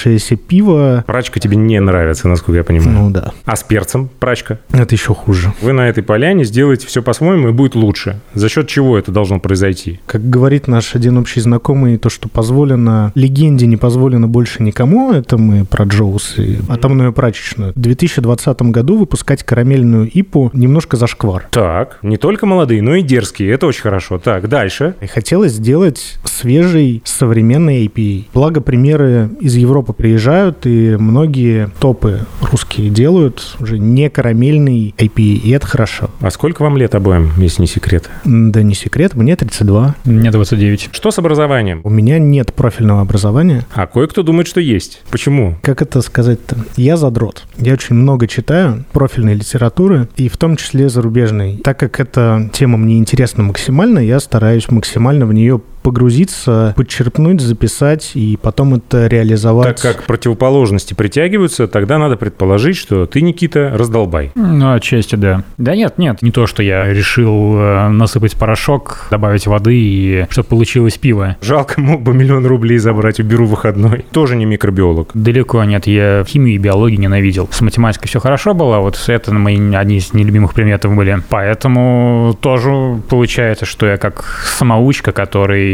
окислившееся 0.03 0.37
пиво. 0.37 1.05
Прачка 1.07 1.41
тебе 1.41 1.57
не 1.57 1.81
нравится, 1.81 2.29
насколько 2.29 2.59
я 2.59 2.65
понимаю. 2.65 2.99
Ну 2.99 3.11
да, 3.11 3.33
А 3.45 3.57
с 3.57 3.63
перцем 3.63 4.09
прачка? 4.19 4.59
это 4.73 4.95
еще 4.95 5.15
хуже. 5.15 5.53
Вы 5.61 5.73
на 5.73 5.89
этой 5.89 6.03
поляне 6.03 6.45
сделаете 6.45 6.87
все 6.87 7.03
по-своему 7.03 7.49
и 7.49 7.53
будет 7.53 7.75
лучше. 7.75 8.21
За 8.35 8.49
счет 8.49 8.69
чего 8.69 8.99
это 8.99 9.13
должно 9.13 9.39
произойти? 9.41 10.01
Как 10.07 10.29
говорит 10.29 10.69
наш 10.69 10.95
один 10.95 11.19
общий 11.19 11.41
знакомый, 11.41 11.99
то, 11.99 12.11
что 12.11 12.29
позволено 12.29 13.13
легенде, 13.15 13.67
не 13.67 13.77
позволено 13.77 14.29
больше 14.29 14.63
никому, 14.63 15.13
это 15.13 15.39
мы 15.39 15.65
про 15.65 15.85
Джоус 15.85 16.39
и 16.39 16.59
атомную 16.69 17.13
прачечную. 17.13 17.73
В 17.75 17.81
2020 17.81 18.63
году 18.63 18.99
выпускать 18.99 19.43
карамельную 19.45 20.09
ипу 20.13 20.51
немножко 20.53 20.97
зашквар. 20.97 21.49
Так, 21.51 21.99
не 22.03 22.17
только 22.17 22.47
молодые, 22.47 22.83
но 22.83 22.95
и 22.97 23.03
дерзкие. 23.03 23.51
Это 23.53 23.67
очень 23.67 23.83
хорошо. 23.83 24.19
Так, 24.19 24.49
дальше. 24.49 24.95
И 25.01 25.07
хотелось 25.07 25.53
сделать 25.53 26.19
свежий, 26.25 27.03
современный 27.05 27.87
IPA. 27.87 28.25
Благо, 28.35 28.61
примеры 28.61 29.31
из 29.41 29.55
Европы 29.57 29.82
приезжают, 29.91 30.67
и 30.67 30.97
многие 30.97 31.71
топы 31.81 32.21
русские 32.41 32.91
делают 32.91 33.57
уже 33.59 33.81
не 33.81 34.09
карамельный 34.09 34.95
IPA, 34.97 35.23
и 35.23 35.51
это 35.51 35.67
хорошо. 35.67 36.11
А 36.21 36.31
сколько 36.31 36.63
вам 36.63 36.77
лет 36.77 36.95
обоим, 36.95 37.33
если 37.39 37.63
не 37.63 37.67
секрет? 37.67 38.09
Да 38.25 38.63
не 38.63 38.75
секрет, 38.75 39.15
мне 39.15 39.35
32. 39.35 39.97
Мне 40.05 40.31
29. 40.31 40.91
Что 40.93 41.11
с 41.11 41.19
образованием? 41.19 41.81
У 41.83 41.91
меня 41.91 42.21
нет 42.21 42.55
профильного 42.55 43.01
образования. 43.01 43.67
А 43.75 43.87
кое-кто 43.87 44.23
думает, 44.23 44.47
что 44.47 44.61
есть. 44.61 45.03
Почему? 45.11 45.57
Как 45.63 45.83
это 45.83 46.01
сказать-то? 46.03 46.57
Я 46.77 46.97
задрот. 46.97 47.43
Я 47.59 47.73
очень 47.73 47.97
много 47.97 48.29
читаю 48.29 48.85
профильной 48.93 49.35
литературы, 49.35 50.09
и 50.17 50.29
в 50.29 50.37
том 50.37 50.57
числе 50.57 50.89
зарубежной. 50.89 51.61
Так 51.65 51.79
как 51.79 51.99
эта 51.99 52.51
тема 52.53 52.79
мне 52.79 52.99
интересна 52.99 53.43
максимально, 53.43 53.99
я 53.99 54.21
стараюсь 54.21 54.71
максимально 54.71 55.27
в 55.27 55.33
нее 55.33 55.61
погрузиться, 55.83 56.75
подчерпнуть, 56.77 57.41
записать 57.41 58.13
и 58.15 58.39
потом 58.41 58.75
это 58.75 59.07
реализовать. 59.07 59.81
Так 59.81 59.97
как 59.97 60.05
противоположности 60.05 60.95
притягиваются, 60.95 61.67
тогда 61.67 61.99
надо 61.99 62.17
предположить, 62.17 62.77
что 62.77 63.07
ты, 63.07 63.23
Никита, 63.23 63.73
раздолбай. 63.75 64.33
Ну, 64.35 64.73
отчасти, 64.73 65.17
да. 65.17 65.45
Да 65.59 65.75
нет, 65.75 65.99
нет, 65.99 66.23
не 66.23 66.31
то, 66.31 66.47
что 66.47 66.63
я 66.63 66.87
решил 66.87 67.57
э, 67.57 67.89
насыпать 67.89 68.37
порошок, 68.37 69.09
добавить 69.11 69.47
воды 69.47 69.75
и 69.75 70.27
чтобы 70.31 70.49
получилось 70.49 70.99
пиво. 70.99 71.37
Жалко, 71.41 71.81
мог 71.81 72.03
бы 72.03 72.15
миллион 72.15 72.47
рублей 72.47 72.79
забрать, 72.79 73.21
уберу 73.21 73.47
выходной. 73.47 74.05
Тоже 74.13 74.37
не 74.37 74.45
микробиолог. 74.45 75.11
Далеко 75.15 75.63
нет, 75.65 75.87
я 75.87 76.25
химию 76.27 76.55
и 76.55 76.59
биологию 76.59 77.01
ненавидел. 77.01 77.49
С 77.51 77.61
математикой 77.61 78.09
все 78.09 78.21
хорошо 78.21 78.55
было, 78.55 78.79
вот 78.79 79.03
это 79.09 79.33
мои 79.33 79.75
одни 79.75 79.97
из 79.97 80.13
нелюбимых 80.13 80.55
предметов 80.55 80.95
были. 80.95 81.23
Поэтому 81.29 82.37
тоже 82.41 83.01
получается, 83.09 83.67
что 83.67 83.87
я 83.87 83.97
как 83.97 84.25
самоучка, 84.45 85.13
который 85.13 85.72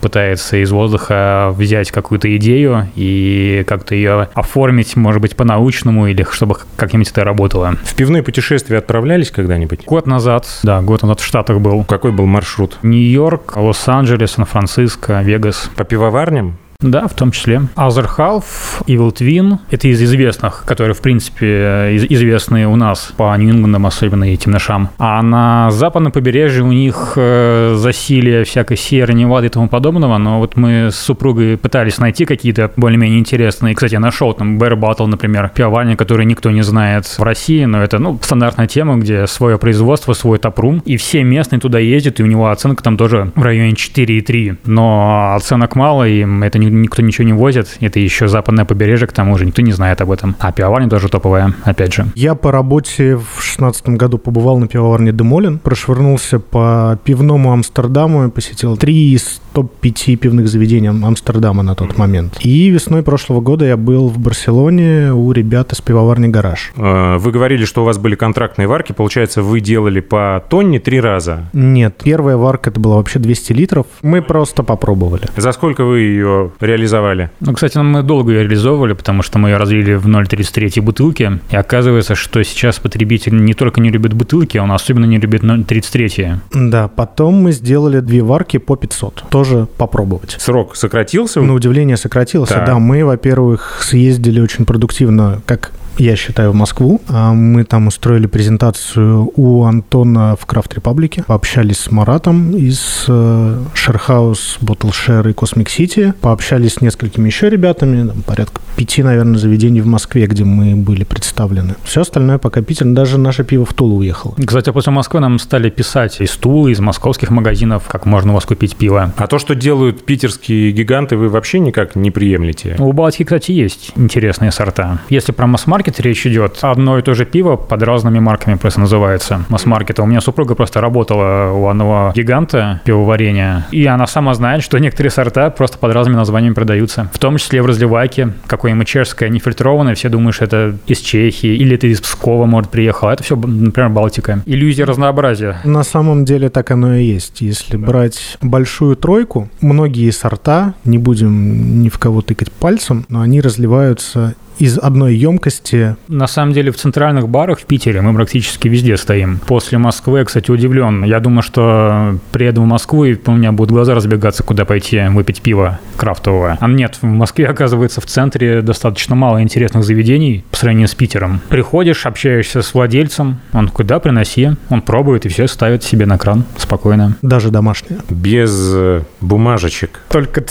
пытается 0.00 0.56
из 0.62 0.70
воздуха 0.70 1.52
взять 1.56 1.90
какую-то 1.90 2.34
идею 2.36 2.88
и 2.94 3.64
как-то 3.66 3.94
ее 3.94 4.28
оформить, 4.34 4.96
может 4.96 5.20
быть, 5.20 5.36
по-научному 5.36 6.06
или 6.06 6.26
чтобы 6.30 6.56
как-нибудь 6.76 7.10
это 7.10 7.24
работало. 7.24 7.76
В 7.84 7.94
пивные 7.94 8.22
путешествия 8.22 8.78
отправлялись 8.78 9.30
когда-нибудь? 9.30 9.84
Год 9.84 10.06
назад, 10.06 10.46
да, 10.62 10.80
год 10.80 11.02
назад 11.02 11.20
в 11.20 11.24
Штатах 11.24 11.60
был. 11.60 11.84
Какой 11.84 12.12
был 12.12 12.26
маршрут? 12.26 12.78
Нью-Йорк, 12.82 13.56
Лос-Анджелес, 13.56 14.32
Сан-Франциско, 14.32 15.22
Вегас. 15.22 15.70
По 15.76 15.84
пивоварням? 15.84 16.56
Да, 16.80 17.08
в 17.08 17.14
том 17.14 17.32
числе. 17.32 17.62
Other 17.74 18.06
Half, 18.16 18.44
Evil 18.86 19.12
Twin— 19.12 19.58
это 19.72 19.88
из 19.88 20.00
известных, 20.00 20.62
которые, 20.64 20.94
в 20.94 21.00
принципе, 21.00 21.90
из- 21.96 22.04
известны 22.08 22.68
у 22.68 22.76
нас 22.76 23.12
по 23.16 23.36
Нью-Ингландам, 23.36 23.84
особенно 23.86 24.32
и 24.32 24.36
темношам. 24.36 24.90
А 24.96 25.20
на 25.20 25.72
западном 25.72 26.12
побережье 26.12 26.62
у 26.62 26.70
них 26.70 27.14
э, 27.16 27.74
засилие 27.76 28.44
всякой 28.44 28.76
серы, 28.76 29.12
невады 29.12 29.48
и 29.48 29.50
тому 29.50 29.66
подобного, 29.68 30.18
но 30.18 30.38
вот 30.38 30.54
мы 30.56 30.90
с 30.92 30.94
супругой 30.94 31.56
пытались 31.56 31.98
найти 31.98 32.24
какие-то 32.24 32.70
более-менее 32.76 33.18
интересные. 33.18 33.74
Кстати, 33.74 33.94
я 33.94 34.00
нашел 34.00 34.32
там 34.32 34.56
Bear 34.56 34.78
Battle, 34.78 35.06
например, 35.06 35.50
пивоварня, 35.52 35.96
который 35.96 36.26
никто 36.26 36.48
не 36.52 36.62
знает 36.62 37.06
в 37.06 37.20
России, 37.24 37.64
но 37.64 37.82
это, 37.82 37.98
ну, 37.98 38.20
стандартная 38.22 38.68
тема, 38.68 38.98
где 38.98 39.26
свое 39.26 39.58
производство, 39.58 40.12
свой 40.12 40.38
тапрум, 40.38 40.80
и 40.84 40.96
все 40.96 41.24
местные 41.24 41.58
туда 41.58 41.80
ездят, 41.80 42.20
и 42.20 42.22
у 42.22 42.26
него 42.26 42.50
оценка 42.50 42.84
там 42.84 42.96
тоже 42.96 43.32
в 43.34 43.42
районе 43.42 43.72
4,3. 43.72 44.58
Но 44.64 45.34
оценок 45.34 45.74
мало, 45.74 46.06
и 46.06 46.20
это 46.44 46.60
ни- 46.60 46.67
никто 46.68 47.02
ничего 47.02 47.26
не 47.26 47.32
возит. 47.32 47.76
Это 47.80 48.00
еще 48.00 48.28
западное 48.28 48.64
побережье, 48.64 49.06
к 49.06 49.12
тому 49.12 49.36
же 49.38 49.46
никто 49.46 49.62
не 49.62 49.72
знает 49.72 50.00
об 50.00 50.10
этом. 50.10 50.36
А 50.38 50.52
пивоварня 50.52 50.88
тоже 50.88 51.08
топовая, 51.08 51.54
опять 51.64 51.94
же. 51.94 52.06
Я 52.14 52.34
по 52.34 52.52
работе 52.52 53.16
в 53.16 53.42
шестнадцатом 53.42 53.96
году 53.96 54.18
побывал 54.18 54.58
на 54.58 54.66
пивоварне 54.66 55.12
Демолин, 55.12 55.58
прошвырнулся 55.58 56.38
по 56.38 56.98
пивному 57.04 57.52
Амстердаму 57.52 58.26
и 58.26 58.30
посетил 58.30 58.76
три 58.76 59.12
из 59.12 59.40
топ-5 59.62 60.16
пивных 60.16 60.48
заведений 60.48 60.88
Ам- 60.88 61.04
Амстердама 61.04 61.62
на 61.62 61.74
тот 61.74 61.98
момент. 61.98 62.38
И 62.40 62.68
весной 62.70 63.02
прошлого 63.02 63.40
года 63.40 63.64
я 63.64 63.76
был 63.76 64.08
в 64.08 64.18
Барселоне 64.18 65.12
у 65.12 65.32
ребят 65.32 65.72
из 65.72 65.80
пивоварни 65.80 66.28
«Гараж». 66.28 66.72
Э, 66.76 67.16
Вы 67.18 67.32
говорили, 67.32 67.64
что 67.64 67.82
у 67.82 67.84
вас 67.84 67.98
были 67.98 68.14
контрактные 68.14 68.68
варки. 68.68 68.92
Получается, 68.92 69.42
вы 69.42 69.60
делали 69.60 70.00
по 70.00 70.42
тонне 70.48 70.78
три 70.78 71.00
раза. 71.00 71.48
Нет, 71.52 71.96
первая 72.04 72.36
варка 72.36 72.70
это 72.70 72.78
была 72.80 72.96
вообще 72.96 73.18
200 73.18 73.52
литров. 73.52 73.86
Мы 74.02 74.22
просто 74.22 74.62
попробовали. 74.62 75.22
За 75.36 75.52
сколько 75.52 75.84
вы 75.84 76.00
ее 76.00 76.50
реализовали? 76.60 77.30
Ну, 77.40 77.52
кстати, 77.54 77.78
мы 77.78 78.02
долго 78.02 78.32
ее 78.32 78.42
реализовывали, 78.44 78.92
потому 78.92 79.22
что 79.22 79.38
мы 79.38 79.48
ее 79.50 79.56
разлили 79.56 79.94
в 79.94 80.06
0,33 80.06 80.80
бутылки. 80.82 81.40
И 81.50 81.56
оказывается, 81.56 82.14
что 82.14 82.42
сейчас 82.44 82.78
потребитель 82.78 83.44
не 83.44 83.54
только 83.54 83.80
не 83.80 83.90
любит 83.90 84.12
бутылки, 84.14 84.58
он 84.58 84.70
особенно 84.72 85.04
не 85.06 85.18
любит 85.18 85.42
0,33. 85.42 86.36
Да, 86.70 86.88
потом 86.88 87.34
мы 87.34 87.52
сделали 87.52 88.00
две 88.00 88.22
варки 88.22 88.58
по 88.58 88.76
500. 88.76 89.24
Тоже 89.30 89.47
попробовать. 89.76 90.36
Срок 90.38 90.76
сократился? 90.76 91.40
На 91.40 91.54
удивление 91.54 91.96
сократился. 91.96 92.54
Так. 92.54 92.66
Да, 92.66 92.78
мы, 92.78 93.04
во-первых, 93.04 93.80
съездили 93.82 94.40
очень 94.40 94.64
продуктивно, 94.64 95.40
как 95.46 95.72
я 95.98 96.16
считаю, 96.16 96.52
в 96.52 96.54
Москву. 96.54 97.00
А 97.08 97.32
Мы 97.32 97.64
там 97.64 97.88
устроили 97.88 98.26
презентацию 98.26 99.30
у 99.34 99.64
Антона 99.64 100.36
в 100.36 100.46
Крафт 100.46 100.74
Репаблике. 100.74 101.24
Пообщались 101.26 101.78
с 101.78 101.90
Маратом 101.90 102.56
из 102.56 103.04
э, 103.08 103.58
Шерхаус, 103.74 104.58
Bottle 104.60 104.90
Share 104.90 105.30
и 105.30 105.32
Cosmic 105.32 105.66
City. 105.66 106.14
Пообщались 106.20 106.74
с 106.74 106.80
несколькими 106.80 107.26
еще 107.26 107.50
ребятами. 107.50 108.06
Там 108.06 108.22
порядка 108.22 108.60
пяти, 108.76 109.02
наверное, 109.02 109.38
заведений 109.38 109.80
в 109.80 109.86
Москве, 109.86 110.26
где 110.26 110.44
мы 110.44 110.76
были 110.76 111.04
представлены. 111.04 111.74
Все 111.82 112.02
остальное 112.02 112.38
пока 112.38 112.62
Питер. 112.62 112.86
Даже 112.86 113.18
наше 113.18 113.42
пиво 113.42 113.66
в 113.66 113.74
Тулу 113.74 113.96
уехало. 113.96 114.34
Кстати, 114.44 114.70
после 114.70 114.92
Москвы 114.92 115.20
нам 115.20 115.38
стали 115.38 115.68
писать 115.68 116.20
из 116.20 116.30
Тулы, 116.36 116.72
из 116.72 116.80
московских 116.80 117.30
магазинов, 117.30 117.84
как 117.88 118.06
можно 118.06 118.32
у 118.32 118.34
вас 118.36 118.44
купить 118.44 118.76
пиво. 118.76 119.12
А 119.16 119.26
то, 119.26 119.37
что 119.38 119.54
делают 119.54 120.04
питерские 120.04 120.72
гиганты, 120.72 121.16
вы 121.16 121.28
вообще 121.28 121.58
никак 121.58 121.96
не 121.96 122.10
приемлете? 122.10 122.76
У 122.78 122.92
Балтики, 122.92 123.24
кстати, 123.24 123.52
есть 123.52 123.92
интересные 123.96 124.50
сорта. 124.52 125.00
Если 125.08 125.32
про 125.32 125.46
масс-маркет 125.46 126.00
речь 126.00 126.26
идет, 126.26 126.58
одно 126.62 126.98
и 126.98 127.02
то 127.02 127.14
же 127.14 127.24
пиво 127.24 127.56
под 127.56 127.82
разными 127.82 128.18
марками 128.18 128.56
просто 128.56 128.80
называется. 128.80 129.44
Масс-маркета. 129.48 130.02
У 130.02 130.06
меня 130.06 130.20
супруга 130.20 130.54
просто 130.54 130.80
работала 130.80 131.52
у 131.52 131.68
одного 131.68 132.12
гиганта 132.14 132.80
пивоварения, 132.84 133.66
и 133.70 133.86
она 133.86 134.06
сама 134.06 134.34
знает, 134.34 134.62
что 134.62 134.78
некоторые 134.78 135.10
сорта 135.10 135.50
просто 135.50 135.78
под 135.78 135.92
разными 135.92 136.16
названиями 136.16 136.54
продаются. 136.54 137.10
В 137.12 137.18
том 137.18 137.36
числе 137.36 137.62
в 137.62 137.66
разливайке, 137.66 138.32
какое-нибудь 138.46 138.86
чешское 138.86 139.28
нефильтрованное, 139.28 139.94
все 139.94 140.08
думают, 140.08 140.34
что 140.34 140.44
это 140.44 140.78
из 140.86 140.98
Чехии, 140.98 141.56
или 141.56 141.74
это 141.74 141.86
из 141.86 142.00
Пскова, 142.00 142.46
может, 142.46 142.70
приехало. 142.70 143.10
Это 143.10 143.22
все, 143.22 143.36
например, 143.36 143.90
Балтика. 143.90 144.42
Иллюзия 144.46 144.84
разнообразия. 144.84 145.60
На 145.64 145.82
самом 145.82 146.24
деле 146.24 146.48
так 146.48 146.70
оно 146.70 146.94
и 146.94 147.04
есть. 147.04 147.40
Если 147.40 147.76
брать 147.76 148.36
большую 148.40 148.96
тройку, 148.96 149.17
многие 149.60 150.10
сорта, 150.10 150.74
не 150.84 150.98
будем 150.98 151.82
ни 151.82 151.88
в 151.88 151.98
кого 151.98 152.22
тыкать 152.22 152.52
пальцем, 152.52 153.06
но 153.08 153.20
они 153.20 153.40
разливаются 153.40 154.34
из 154.58 154.78
одной 154.78 155.14
емкости. 155.14 155.96
На 156.08 156.26
самом 156.26 156.52
деле 156.52 156.70
в 156.70 156.76
центральных 156.76 157.28
барах 157.28 157.60
в 157.60 157.64
Питере 157.64 158.00
мы 158.00 158.14
практически 158.14 158.68
везде 158.68 158.96
стоим. 158.96 159.40
После 159.46 159.78
Москвы, 159.78 160.20
я, 160.20 160.24
кстати, 160.24 160.50
удивлен. 160.50 161.04
Я 161.04 161.20
думаю, 161.20 161.42
что 161.42 162.18
приеду 162.32 162.62
в 162.62 162.66
Москву, 162.66 163.04
и 163.04 163.16
у 163.26 163.32
меня 163.32 163.52
будут 163.52 163.72
глаза 163.72 163.94
разбегаться, 163.94 164.42
куда 164.42 164.64
пойти 164.64 165.00
выпить 165.08 165.42
пиво 165.42 165.78
крафтовое. 165.96 166.58
А 166.60 166.68
нет, 166.68 166.98
в 167.00 167.06
Москве, 167.06 167.46
оказывается, 167.46 168.00
в 168.00 168.06
центре 168.06 168.62
достаточно 168.62 169.14
мало 169.14 169.42
интересных 169.42 169.84
заведений 169.84 170.44
по 170.50 170.56
сравнению 170.56 170.88
с 170.88 170.94
Питером. 170.94 171.40
Приходишь, 171.48 172.06
общаешься 172.06 172.62
с 172.62 172.74
владельцем, 172.74 173.40
он 173.52 173.68
куда 173.68 173.98
приноси, 174.00 174.50
он 174.70 174.82
пробует 174.82 175.26
и 175.26 175.28
все 175.28 175.46
ставит 175.46 175.82
себе 175.82 176.06
на 176.06 176.18
кран 176.18 176.44
спокойно. 176.56 177.16
Даже 177.22 177.50
домашние. 177.50 178.00
Без 178.08 178.52
э, 178.74 179.02
бумажечек. 179.20 180.00
Только 180.08 180.44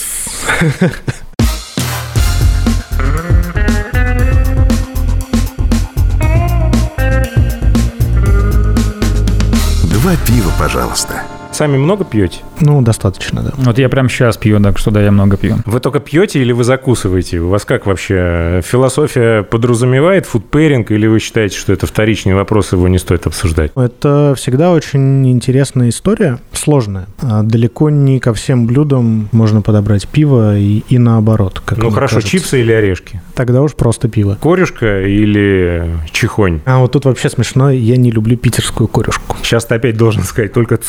Два 10.08 10.16
пива, 10.26 10.54
пожалуйста. 10.58 11.37
Сами 11.58 11.76
много 11.76 12.04
пьете? 12.06 12.42
Ну, 12.60 12.84
достаточно, 12.84 13.42
да. 13.42 13.52
Вот 13.58 13.80
я 13.80 13.90
прям 13.90 14.10
сейчас 14.10 14.38
пью, 14.38 14.60
так 14.62 14.78
что 14.78 14.92
да, 14.92 15.02
я 15.02 15.10
много 15.12 15.38
пью. 15.38 15.56
Вы 15.66 15.80
только 15.80 16.00
пьете 16.00 16.40
или 16.40 16.52
вы 16.52 16.64
закусываете? 16.64 17.40
У 17.40 17.50
вас 17.50 17.66
как 17.66 17.88
вообще? 17.88 18.62
Философия 18.64 19.42
подразумевает 19.42 20.28
фудпэринг 20.28 20.92
или 20.92 21.08
вы 21.08 21.18
считаете, 21.20 21.58
что 21.58 21.74
это 21.74 21.88
вторичный 21.88 22.36
вопрос, 22.36 22.74
его 22.74 22.88
не 22.88 23.00
стоит 23.00 23.26
обсуждать? 23.26 23.72
Это 23.76 24.36
всегда 24.38 24.72
очень 24.72 25.28
интересная 25.32 25.90
история, 25.90 26.38
сложная. 26.54 27.08
А 27.24 27.42
Далеко 27.42 27.90
не 27.90 28.20
ко 28.20 28.36
всем 28.36 28.68
блюдам 28.68 29.28
можно 29.32 29.64
подобрать 29.64 30.08
пиво 30.08 30.56
и, 30.60 30.84
и 30.90 31.00
наоборот. 31.00 31.60
Как 31.66 31.80
Ну 31.80 31.90
хорошо, 31.90 32.18
кажется. 32.18 32.32
чипсы 32.38 32.62
или 32.62 32.72
орешки? 32.72 33.20
Тогда 33.34 33.64
уж 33.64 33.74
просто 33.74 34.08
пиво. 34.10 34.38
Корюшка 34.40 35.02
или 35.08 35.92
чихонь? 36.12 36.62
А 36.66 36.78
вот 36.78 36.92
тут 36.92 37.06
вообще 37.06 37.30
смешно, 37.32 37.72
я 37.72 37.98
не 37.98 38.12
люблю 38.12 38.38
питерскую 38.38 38.88
корюшку. 38.88 39.36
Сейчас 39.42 39.66
ты 39.66 39.74
опять 39.74 39.98
должен 39.98 40.22
сказать 40.22 40.54
только 40.54 40.78
ц- 40.78 40.84